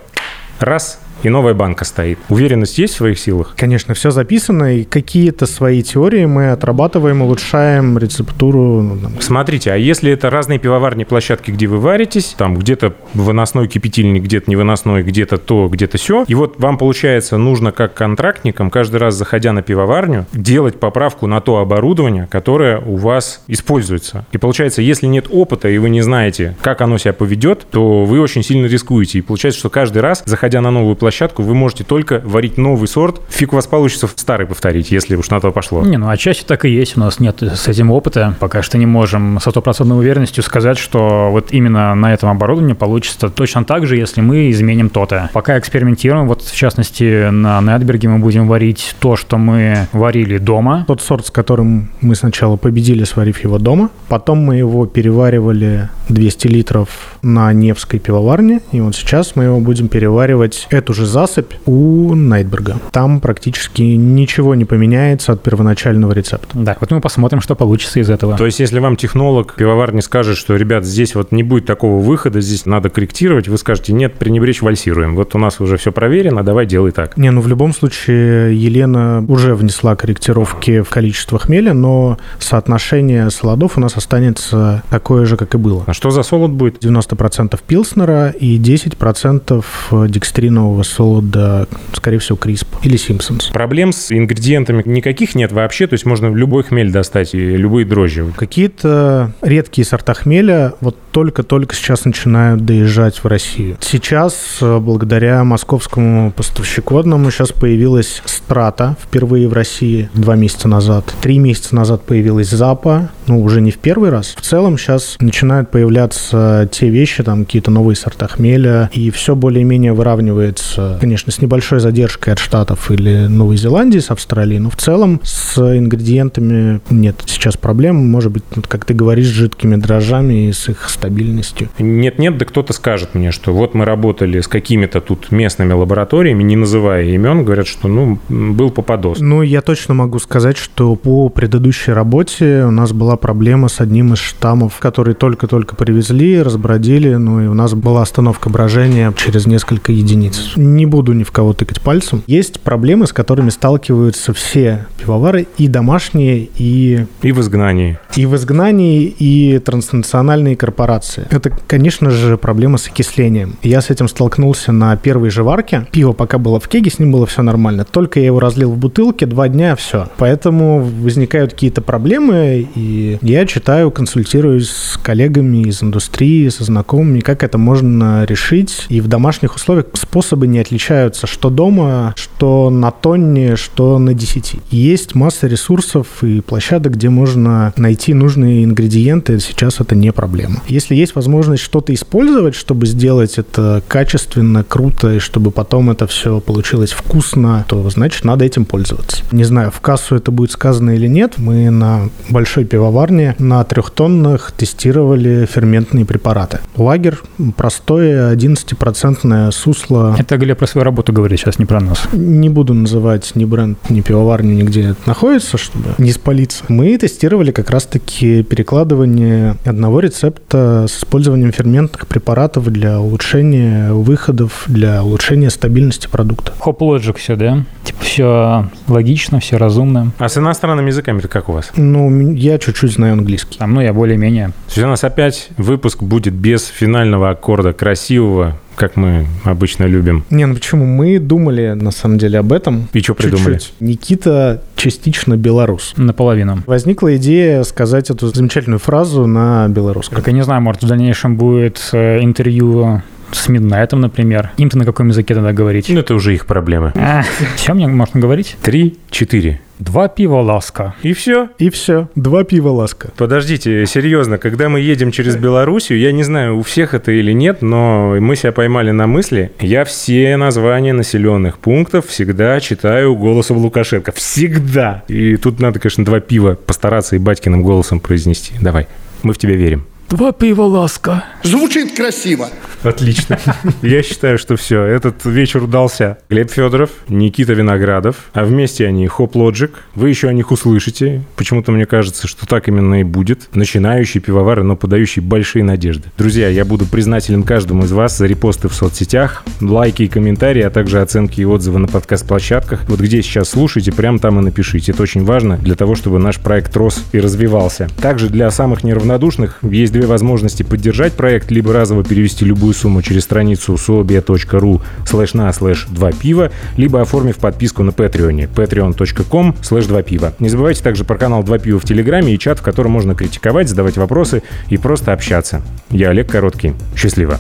Раз, 0.60 1.02
и 1.26 1.30
новая 1.30 1.54
банка 1.54 1.86
стоит. 1.86 2.20
Уверенность 2.30 2.78
есть 2.78 2.94
в 2.94 2.98
своих 2.98 3.20
силах? 3.20 3.54
Конечно, 3.58 3.94
все 3.94 4.12
записано, 4.12 4.78
и 4.78 4.84
какие-то 4.84 5.46
свои 5.46 5.82
теории 5.82 6.26
мы 6.26 6.52
отрабатываем, 6.52 7.22
улучшаем 7.22 7.98
рецептуру. 7.98 8.82
ну, 8.82 8.98
там, 8.98 9.22
Смотрите, 9.22 9.72
а 9.72 9.76
если 9.76 10.12
это 10.12 10.30
разные 10.30 10.60
пивоварни 10.60 11.04
площадки, 11.04 11.52
где 11.52 11.68
вы 11.68 11.80
варитесь, 11.80 12.36
там 12.38 12.58
где-то 12.58 12.94
выносной 13.14 13.68
кипятильник, 13.68 14.24
где-то 14.24 14.50
невыносной, 14.52 15.04
где-то 15.04 15.38
то, 15.38 15.68
где-то 15.68 15.98
все, 15.98 16.26
и 16.28 16.36
вот 16.36 16.60
вам, 16.60 16.78
получается, 16.78 17.38
нужно 17.38 17.72
как 17.72 17.94
контрактникам, 17.94 18.70
каждый 18.70 18.98
раз 18.98 19.16
заходя 19.16 19.52
на 19.52 19.62
пивоварню, 19.62 20.26
делать 20.34 20.80
поправку 20.80 21.28
на 21.28 21.42
то 21.42 21.58
оборудование, 21.58 22.28
которое 22.30 22.80
у 22.80 22.98
вас 22.98 23.44
используется. 23.48 24.26
И 24.32 24.38
получается, 24.38 24.82
если 24.82 25.08
нет 25.08 25.28
опыта, 25.30 25.70
и 25.70 25.78
вы 25.78 25.90
не 25.90 26.02
знаете, 26.02 26.56
как 26.62 26.82
оно 26.82 26.98
себя 26.98 27.14
поведет, 27.14 27.66
то 27.72 28.06
вы 28.06 28.20
очень 28.20 28.44
сильно 28.44 28.66
рискуете. 28.68 29.20
И 29.20 29.22
получается, 29.22 29.60
что 29.60 29.70
каждый 29.70 30.02
раз, 30.02 30.24
заходя 30.26 30.62
на 30.62 30.72
новую 30.72 30.96
площадку, 30.96 31.15
площадку, 31.16 31.44
вы 31.44 31.56
можете 31.56 31.86
только 31.86 32.22
варить 32.26 32.58
новый 32.58 32.90
сорт. 32.90 33.22
Фиг 33.30 33.54
у 33.54 33.56
вас 33.56 33.68
получится 33.68 34.10
старый 34.16 34.46
повторить, 34.48 34.92
если 34.92 35.16
уж 35.16 35.30
на 35.30 35.40
то 35.40 35.52
пошло. 35.52 35.82
Не, 35.82 35.96
ну 35.96 36.10
отчасти 36.10 36.44
так 36.44 36.66
и 36.66 36.70
есть. 36.70 36.98
У 36.98 37.00
нас 37.00 37.22
нет 37.22 37.42
с 37.42 37.70
этим 37.70 37.90
опыта. 37.90 38.36
Пока 38.42 38.62
что 38.62 38.78
не 38.78 38.86
можем 38.86 39.40
со 39.42 39.52
стопроцентной 39.52 39.98
уверенностью 39.98 40.44
сказать, 40.44 40.78
что 40.78 41.30
вот 41.32 41.54
именно 41.54 41.96
на 41.96 42.14
этом 42.14 42.30
оборудовании 42.30 42.74
получится 42.74 43.30
точно 43.30 43.64
так 43.64 43.88
же, 43.88 43.96
если 43.96 44.20
мы 44.20 44.52
изменим 44.52 44.90
то-то. 44.90 45.30
Пока 45.32 45.58
экспериментируем. 45.58 46.28
Вот 46.28 46.42
в 46.42 46.54
частности 46.54 47.30
на 47.30 47.62
Нетберге 47.62 48.10
мы 48.10 48.20
будем 48.20 48.50
варить 48.50 48.94
то, 49.00 49.16
что 49.16 49.38
мы 49.38 49.88
варили 49.94 50.38
дома. 50.38 50.84
Тот 50.86 51.02
сорт, 51.02 51.28
с 51.28 51.32
которым 51.32 51.92
мы 52.02 52.16
сначала 52.16 52.58
победили, 52.58 53.06
сварив 53.06 53.42
его 53.42 53.58
дома. 53.58 53.90
Потом 54.10 54.40
мы 54.40 54.58
его 54.58 54.86
переваривали 54.86 55.90
200 56.10 56.48
литров 56.48 57.18
на 57.22 57.54
Невской 57.54 58.00
пивоварне. 58.00 58.60
И 58.74 58.82
вот 58.82 58.96
сейчас 58.96 59.38
мы 59.38 59.46
его 59.46 59.62
будем 59.62 59.88
переваривать 59.88 60.68
эту 60.72 60.94
же 60.96 61.06
засыпь 61.06 61.54
у 61.66 62.16
Найтберга. 62.16 62.78
Там 62.92 63.20
практически 63.20 63.82
ничего 63.82 64.56
не 64.56 64.66
поменяется 64.66 65.34
от 65.34 65.44
первоначального 65.44 66.12
рецепта. 66.14 66.48
Да, 66.58 66.78
вот 66.80 66.92
мы 66.92 67.02
посмотрим, 67.02 67.42
что 67.42 67.56
получится 67.56 68.00
из 68.00 68.10
этого. 68.10 68.38
То 68.38 68.46
есть, 68.46 68.60
если 68.60 68.80
вам 68.80 68.96
технолог 68.96 69.54
пивоварни 69.56 70.00
скажет, 70.00 70.38
что, 70.38 70.56
ребят, 70.56 70.86
здесь 70.86 71.16
вот 71.16 71.32
не 71.32 71.44
будет 71.44 71.66
такого 71.66 72.02
выхода, 72.02 72.42
здесь 72.42 72.66
надо 72.66 72.90
корректировать, 72.90 73.48
вы 73.48 73.58
скажете, 73.58 73.94
нет, 73.94 74.16
пренебречь 74.16 74.62
вальсируем. 74.62 75.16
Вот 75.16 75.36
у 75.36 75.38
нас 75.38 75.60
уже 75.60 75.78
все 75.78 75.92
проверено, 75.92 76.44
давай 76.44 76.66
делай 76.66 76.92
так. 76.92 77.18
Не, 77.18 77.32
ну 77.32 77.42
в 77.42 77.48
любом 77.48 77.74
случае 77.74 78.56
Елена 78.58 79.24
уже 79.28 79.56
внесла 79.56 79.96
корректировки 79.96 80.82
в 80.82 80.90
количество 80.90 81.40
хмеля, 81.40 81.74
но 81.74 82.18
соотношение 82.40 83.30
солодов 83.30 83.78
у 83.78 83.82
нас 83.82 83.98
останется 83.98 84.84
такое 84.90 85.26
же, 85.26 85.38
как 85.38 85.54
и 85.56 85.58
было. 85.58 85.84
А 85.88 85.94
что 85.94 86.10
за 86.10 86.24
солод 86.24 86.52
будет? 86.52 86.84
90% 86.84 87.60
пилснера 87.68 88.30
и 88.30 88.58
10% 88.60 90.08
декстринового 90.08 90.84
солода, 90.86 91.68
скорее 91.94 92.20
всего, 92.20 92.38
Крисп 92.38 92.68
или 92.84 92.98
Симпсонс. 92.98 93.48
Проблем 93.48 93.92
с 93.92 94.12
ингредиентами 94.12 94.84
никаких 94.86 95.36
нет 95.36 95.52
вообще, 95.52 95.88
то 95.88 95.94
есть 95.94 96.06
можно 96.06 96.28
любой 96.28 96.64
хмель 96.64 96.92
достать 96.92 97.34
и 97.34 97.58
любые 97.58 97.86
дрожжи. 97.86 98.26
Какие-то 98.36 99.34
редкие 99.42 99.86
сорта 99.86 100.14
хмеля 100.14 100.74
вот 100.82 100.98
только-только 101.12 101.76
сейчас 101.76 102.06
начинают 102.06 102.66
доезжать 102.66 103.24
в 103.24 103.28
Россию. 103.28 103.78
Сейчас, 103.82 104.58
э, 104.62 104.80
благодаря 104.80 105.44
московскому 105.44 106.32
поставщику 106.32 106.98
одному, 106.98 107.32
сейчас 107.32 107.52
появилась 107.52 108.22
Страта 108.26 108.98
впервые 109.02 109.48
в 109.48 109.54
России 109.54 110.10
два 110.14 110.36
месяца 110.36 110.68
назад. 110.68 111.14
Три 111.22 111.40
месяца 111.40 111.76
назад 111.76 112.04
появилась 112.04 112.50
Запа, 112.50 113.10
ну, 113.28 113.42
уже 113.42 113.62
не 113.62 113.72
в 113.72 113.78
первый 113.78 114.10
раз. 114.10 114.36
В 114.38 114.42
целом 114.42 114.78
сейчас 114.78 115.16
начинают 115.20 115.72
появляться 115.72 116.70
те 116.72 116.90
вещи, 116.90 117.24
там 117.24 117.46
какие-то 117.46 117.72
новые 117.72 117.96
сорта 117.96 118.28
хмеля, 118.28 118.90
и 118.94 119.10
все 119.10 119.36
более-менее 119.36 119.94
выравнивается, 119.94 120.75
конечно, 121.00 121.32
с 121.32 121.42
небольшой 121.42 121.80
задержкой 121.80 122.34
от 122.34 122.40
Штатов 122.40 122.92
или 122.92 123.28
Новой 123.28 123.58
Зеландии, 123.58 124.00
с 124.00 124.12
Австралии, 124.12 124.58
но 124.58 124.70
в 124.70 124.76
целом 124.76 125.20
с 125.24 125.58
ингредиентами 125.58 126.82
нет 126.90 127.24
сейчас 127.26 127.58
проблем. 127.58 127.96
Может 127.96 128.32
быть, 128.32 128.44
как 128.68 128.86
ты 128.86 128.94
говоришь, 128.94 129.28
с 129.28 129.32
жидкими 129.32 129.76
дрожжами 129.76 130.48
и 130.48 130.54
с 130.54 130.70
их 130.70 130.90
стабильностью. 130.90 131.70
Нет-нет, 131.80 132.38
да 132.38 132.46
кто-то 132.46 132.74
скажет 132.74 133.16
мне, 133.16 133.32
что 133.32 133.54
вот 133.54 133.74
мы 133.74 133.86
работали 133.86 134.40
с 134.40 134.48
какими-то 134.48 135.02
тут 135.02 135.32
местными 135.32 135.74
лабораториями, 135.74 136.44
не 136.44 136.56
называя 136.56 137.06
имен, 137.06 137.44
говорят, 137.44 137.68
что, 137.68 137.88
ну, 137.88 138.20
был 138.30 138.70
попадос. 138.70 139.20
Ну, 139.20 139.42
я 139.42 139.62
точно 139.62 139.94
могу 139.94 140.20
сказать, 140.20 140.58
что 140.58 140.96
по 140.96 141.30
предыдущей 141.30 141.92
работе 141.92 142.64
у 142.66 142.72
нас 142.72 142.92
была 142.92 143.16
проблема 143.16 143.68
с 143.68 143.82
одним 143.82 144.14
из 144.14 144.20
штаммов, 144.20 144.78
который 144.80 145.14
только-только 145.14 145.76
привезли, 145.76 146.42
разбродили, 146.42 147.16
ну 147.16 147.42
и 147.42 147.48
у 147.48 147.54
нас 147.54 147.74
была 147.74 148.02
остановка 148.02 148.50
брожения 148.50 149.14
через 149.14 149.46
несколько 149.46 149.92
единиц. 149.92 150.54
Не 150.66 150.88
буду 150.88 151.14
ни 151.14 151.24
в 151.24 151.32
кого 151.32 151.54
тыкать 151.54 151.80
пальцем. 151.80 152.24
Есть 152.26 152.60
проблемы, 152.60 153.06
с 153.06 153.14
которыми 153.14 153.50
сталкиваются 153.50 154.34
все 154.34 154.88
пивовары, 155.00 155.48
и 155.58 155.68
домашние, 155.68 156.50
и... 156.58 157.06
И 157.22 157.32
в 157.32 157.40
изгнании. 157.40 158.00
И 158.16 158.26
в 158.26 158.36
изгнании, 158.36 159.04
и 159.04 159.60
транснациональные 159.60 160.56
корпорации. 160.56 161.28
Это, 161.30 161.52
конечно 161.68 162.10
же, 162.10 162.38
проблема 162.38 162.80
с 162.80 162.88
окислением. 162.88 163.58
Я 163.62 163.82
с 163.82 163.92
этим 163.92 164.08
столкнулся 164.08 164.72
на 164.72 164.98
первой 164.98 165.30
же 165.30 165.44
варке. 165.44 165.88
Пиво 165.92 166.14
пока 166.14 166.40
было 166.40 166.60
в 166.60 166.68
кеге, 166.68 166.90
с 166.90 166.98
ним 166.98 167.12
было 167.12 167.28
все 167.28 167.44
нормально. 167.44 167.86
Только 167.86 168.20
я 168.20 168.26
его 168.26 168.40
разлил 168.40 168.72
в 168.72 168.78
бутылке, 168.78 169.28
два 169.28 169.48
дня, 169.48 169.76
все. 169.76 170.08
Поэтому 170.18 170.80
возникают 170.80 171.52
какие-то 171.52 171.82
проблемы, 171.82 172.68
и 172.74 173.20
я 173.22 173.46
читаю, 173.46 173.92
консультируюсь 173.92 174.70
с 174.70 174.98
коллегами 174.98 175.68
из 175.68 175.84
индустрии, 175.84 176.50
со 176.50 176.64
знакомыми, 176.64 177.20
как 177.20 177.44
это 177.44 177.60
можно 177.60 178.26
решить. 178.26 178.88
И 178.90 179.00
в 179.00 179.08
домашних 179.08 179.56
условиях 179.56 179.88
способы 179.94 180.48
не 180.56 180.62
отличаются, 180.62 181.28
что 181.28 181.50
дома, 181.50 182.14
что 182.16 182.70
на 182.70 182.92
тонне, 182.92 183.58
что 183.58 184.00
на 184.00 184.14
10. 184.14 184.56
Есть 184.72 185.14
масса 185.14 185.48
ресурсов 185.48 186.24
и 186.24 186.40
площадок, 186.40 186.94
где 186.94 187.10
можно 187.10 187.74
найти 187.76 188.14
нужные 188.14 188.64
ингредиенты. 188.64 189.40
Сейчас 189.42 189.82
это 189.82 189.96
не 189.96 190.14
проблема. 190.14 190.62
Если 190.68 190.96
есть 190.96 191.16
возможность 191.16 191.62
что-то 191.62 191.94
использовать, 191.94 192.56
чтобы 192.56 192.86
сделать 192.86 193.38
это 193.38 193.84
качественно, 193.88 194.64
круто, 194.64 195.16
и 195.16 195.20
чтобы 195.20 195.52
потом 195.52 195.90
это 195.90 196.08
все 196.08 196.40
получилось 196.40 196.92
вкусно, 196.92 197.66
то 197.68 197.90
значит 197.90 198.24
надо 198.24 198.46
этим 198.46 198.64
пользоваться. 198.64 199.24
Не 199.32 199.44
знаю, 199.44 199.72
в 199.72 199.82
кассу 199.82 200.16
это 200.16 200.32
будет 200.32 200.52
сказано 200.52 200.92
или 200.92 201.08
нет. 201.08 201.34
Мы 201.38 201.70
на 201.70 202.10
большой 202.30 202.64
пивоварне 202.64 203.36
на 203.40 203.62
трех 203.66 203.90
тоннах 203.90 204.54
тестировали 204.54 205.46
ферментные 205.52 206.06
препараты. 206.06 206.60
Лагер 206.78 207.22
простое 207.58 208.34
11% 208.34 209.52
сусло. 209.52 210.16
Это 210.18 210.38
Глеб 210.46 210.60
про 210.60 210.68
свою 210.68 210.86
работу 210.86 211.12
говорит, 211.12 211.40
сейчас 211.40 211.58
не 211.58 211.66
про 211.66 211.80
нас. 211.82 212.08
Не 212.14 212.50
буду 212.50 212.76
называть 212.76 213.32
ни 213.34 213.46
бренд, 213.46 213.80
ни 213.90 214.02
пивоварню, 214.02 214.54
нигде 214.54 214.90
это 214.90 215.00
находится, 215.08 215.58
чтобы 215.58 215.96
не 215.98 216.12
спалиться. 216.12 216.64
Мы 216.68 216.96
тестировали 217.00 217.50
как 217.50 217.72
раз-таки 217.72 218.44
перекладывание 218.44 219.58
одного 219.66 220.02
рецепта 220.02 220.86
с 220.88 221.00
использованием 221.00 221.52
ферментных 221.52 222.06
препаратов 222.06 222.72
для 222.72 223.00
улучшения 223.00 223.92
выходов, 223.92 224.66
для 224.68 225.04
улучшения 225.04 225.50
стабильности 225.50 226.08
продукта. 226.08 226.54
Хоп 226.60 226.80
Logic 226.80 227.18
все, 227.18 227.36
да? 227.36 227.66
Все 228.00 228.70
логично, 228.88 229.40
все 229.40 229.58
разумно. 229.58 230.12
А 230.18 230.30
с 230.30 230.38
иностранными 230.38 230.88
языками 230.88 231.20
как 231.20 231.50
у 231.50 231.54
вас? 231.54 231.72
Ну, 231.76 232.32
я 232.34 232.58
чуть-чуть 232.58 232.94
знаю 232.94 233.14
английский. 233.14 233.58
Там, 233.58 233.74
ну, 233.74 233.82
я 233.82 233.94
более-менее. 233.94 234.48
То 234.48 234.54
есть 234.76 234.84
у 234.84 234.88
нас 234.88 235.04
опять 235.04 235.50
выпуск 235.58 236.04
будет 236.04 236.34
без 236.34 236.66
финального 236.68 237.30
аккорда 237.32 237.74
красивого, 237.74 238.58
как 238.76 238.96
мы 238.96 239.26
обычно 239.44 239.86
любим. 239.86 240.26
Не, 240.30 240.46
ну 240.46 240.56
почему? 240.56 240.86
Мы 240.86 241.20
думали, 241.20 241.74
на 241.76 241.92
самом 241.92 242.18
деле, 242.18 242.40
об 242.40 242.52
этом. 242.52 242.88
И 242.94 243.02
что 243.02 243.16
придумали? 243.16 243.54
Чуть-чуть. 243.54 243.74
Никита 243.80 244.62
частично 244.76 245.38
белорус. 245.38 245.94
Наполовину. 245.98 246.60
Возникла 246.68 247.16
идея 247.16 247.64
сказать 247.64 248.10
эту 248.10 248.28
замечательную 248.28 248.80
фразу 248.80 249.26
на 249.26 249.68
белорусском. 249.68 250.18
Как 250.18 250.28
я 250.28 250.34
не 250.34 250.44
знаю, 250.44 250.62
может, 250.62 250.84
в 250.84 250.88
дальнейшем 250.88 251.38
будет 251.38 251.90
э, 251.94 252.22
интервью 252.22 253.02
с 253.36 253.48
Миднайтом, 253.50 254.02
например. 254.02 254.52
Им-то 254.58 254.78
на 254.78 254.86
каком 254.86 255.10
языке 255.10 255.36
надо 255.36 255.54
говорить? 255.54 255.90
Ну, 255.90 256.00
это 256.00 256.16
уже 256.16 256.34
их 256.34 256.46
проблемы. 256.46 256.94
А, 256.96 257.24
все 257.56 257.74
мне 257.74 257.88
можно 257.88 258.20
говорить? 258.20 258.56
Три, 258.62 258.98
четыре. 259.10 259.62
Два 259.80 260.08
пива 260.08 260.38
ласка. 260.42 260.96
И 261.02 261.12
все. 261.14 261.50
И 261.58 261.70
все. 261.70 262.08
Два 262.16 262.46
пива 262.46 262.70
ласка. 262.70 263.10
Подождите, 263.18 263.86
серьезно, 263.86 264.38
когда 264.38 264.70
мы 264.70 264.80
едем 264.80 265.12
через 265.12 265.36
Белоруссию, 265.36 266.00
я 266.00 266.14
не 266.14 266.24
знаю, 266.24 266.58
у 266.58 266.62
всех 266.64 266.94
это 266.94 267.12
или 267.12 267.34
нет, 267.34 267.62
но 267.62 268.16
мы 268.20 268.38
себя 268.38 268.54
поймали 268.54 268.92
на 268.92 269.06
мысли. 269.06 269.52
Я 269.60 269.84
все 269.84 270.38
названия 270.38 270.94
населенных 270.94 271.58
пунктов 271.58 272.08
всегда 272.08 272.60
читаю 272.62 273.16
голосом 273.16 273.58
Лукашенко. 273.58 274.14
Всегда. 274.14 275.04
И 275.10 275.36
тут 275.36 275.60
надо, 275.60 275.80
конечно, 275.80 276.06
два 276.06 276.22
пива 276.22 276.56
постараться 276.56 277.18
и 277.18 277.20
батькиным 277.20 277.62
голосом 277.62 278.00
произнести. 278.00 278.54
Давай, 278.62 278.88
мы 279.24 279.34
в 279.34 279.38
тебя 279.38 279.56
верим. 279.56 279.86
Два 280.10 280.32
пива 280.32 280.62
ласка. 280.62 281.26
Звучит 281.46 281.96
красиво. 281.96 282.50
Отлично. 282.82 283.38
Я 283.84 284.02
считаю, 284.02 284.40
что 284.40 284.56
все, 284.56 284.82
этот 284.82 285.26
вечер 285.26 285.64
удался. 285.64 286.18
Глеб 286.28 286.50
Федоров, 286.50 286.90
Никита 287.08 287.54
Виноградов, 287.54 288.16
а 288.34 288.44
вместе 288.44 288.88
они 288.88 289.06
Hop 289.06 289.36
Logic. 289.36 289.70
Вы 289.94 290.10
еще 290.10 290.28
о 290.28 290.34
них 290.34 290.50
услышите. 290.50 291.22
Почему-то 291.36 291.72
мне 291.72 291.86
кажется, 291.86 292.28
что 292.28 292.48
так 292.48 292.68
именно 292.68 293.00
и 293.02 293.04
будет. 293.04 293.50
Начинающие 293.54 294.22
пивовары, 294.22 294.64
но 294.64 294.76
подающие 294.76 295.24
большие 295.24 295.64
надежды. 295.64 296.10
Друзья, 296.18 296.50
я 296.50 296.66
буду 296.66 296.88
признателен 296.88 297.44
каждому 297.44 297.84
из 297.84 297.92
вас 297.92 298.18
за 298.18 298.26
репосты 298.26 298.68
в 298.68 298.74
соцсетях, 298.74 299.44
лайки 299.62 300.02
и 300.02 300.08
комментарии, 300.08 300.64
а 300.64 300.72
также 300.72 301.00
оценки 301.00 301.42
и 301.42 301.46
отзывы 301.46 301.78
на 301.78 301.88
подкаст-площадках. 301.88 302.86
Вот 302.88 303.00
где 303.00 303.22
сейчас 303.22 303.50
слушаете, 303.50 303.92
прям 303.92 304.18
там 304.18 304.40
и 304.40 304.44
напишите. 304.44 304.94
Это 304.94 305.04
очень 305.04 305.24
важно 305.24 305.58
для 305.58 305.76
того, 305.76 305.94
чтобы 305.94 306.18
наш 306.18 306.40
проект 306.40 306.76
рос 306.76 307.04
и 307.12 307.20
развивался. 307.20 307.88
Также 308.02 308.30
для 308.30 308.50
самых 308.50 308.84
неравнодушных 308.84 309.60
есть 309.62 309.94
две 309.94 310.08
возможности 310.08 310.64
поддержать 310.64 311.14
проект, 311.14 311.35
либо 311.50 311.74
разово 311.74 312.04
перевести 312.04 312.46
любую 312.46 312.74
сумму 312.74 313.02
через 313.02 313.24
страницу 313.24 313.74
sobe.ru 313.74 314.82
слэш 315.06 315.34
на 315.34 315.52
слэш 315.54 315.88
2 315.90 316.12
пива, 316.14 316.52
либо 316.78 317.02
оформив 317.02 317.38
подписку 317.38 317.84
на 317.84 317.92
Patreon, 317.92 318.50
patreon.com 318.54 319.56
слэш 319.62 319.86
2 319.86 320.02
пива. 320.04 320.34
Не 320.40 320.50
забывайте 320.50 320.82
также 320.84 321.04
про 321.04 321.18
канал 321.18 321.44
2 321.44 321.60
пива 321.60 321.80
в 321.80 321.86
Телеграме 321.86 322.34
и 322.34 322.40
чат, 322.40 322.60
в 322.60 322.64
котором 322.64 322.92
можно 322.92 323.16
критиковать, 323.16 323.70
задавать 323.70 323.98
вопросы 323.98 324.44
и 324.70 324.78
просто 324.78 325.14
общаться. 325.14 325.62
Я 325.90 326.10
Олег 326.10 326.30
Короткий. 326.32 326.74
Счастливо. 326.96 327.40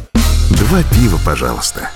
Два 0.49 0.81
пива, 0.93 1.17
пожалуйста. 1.25 1.89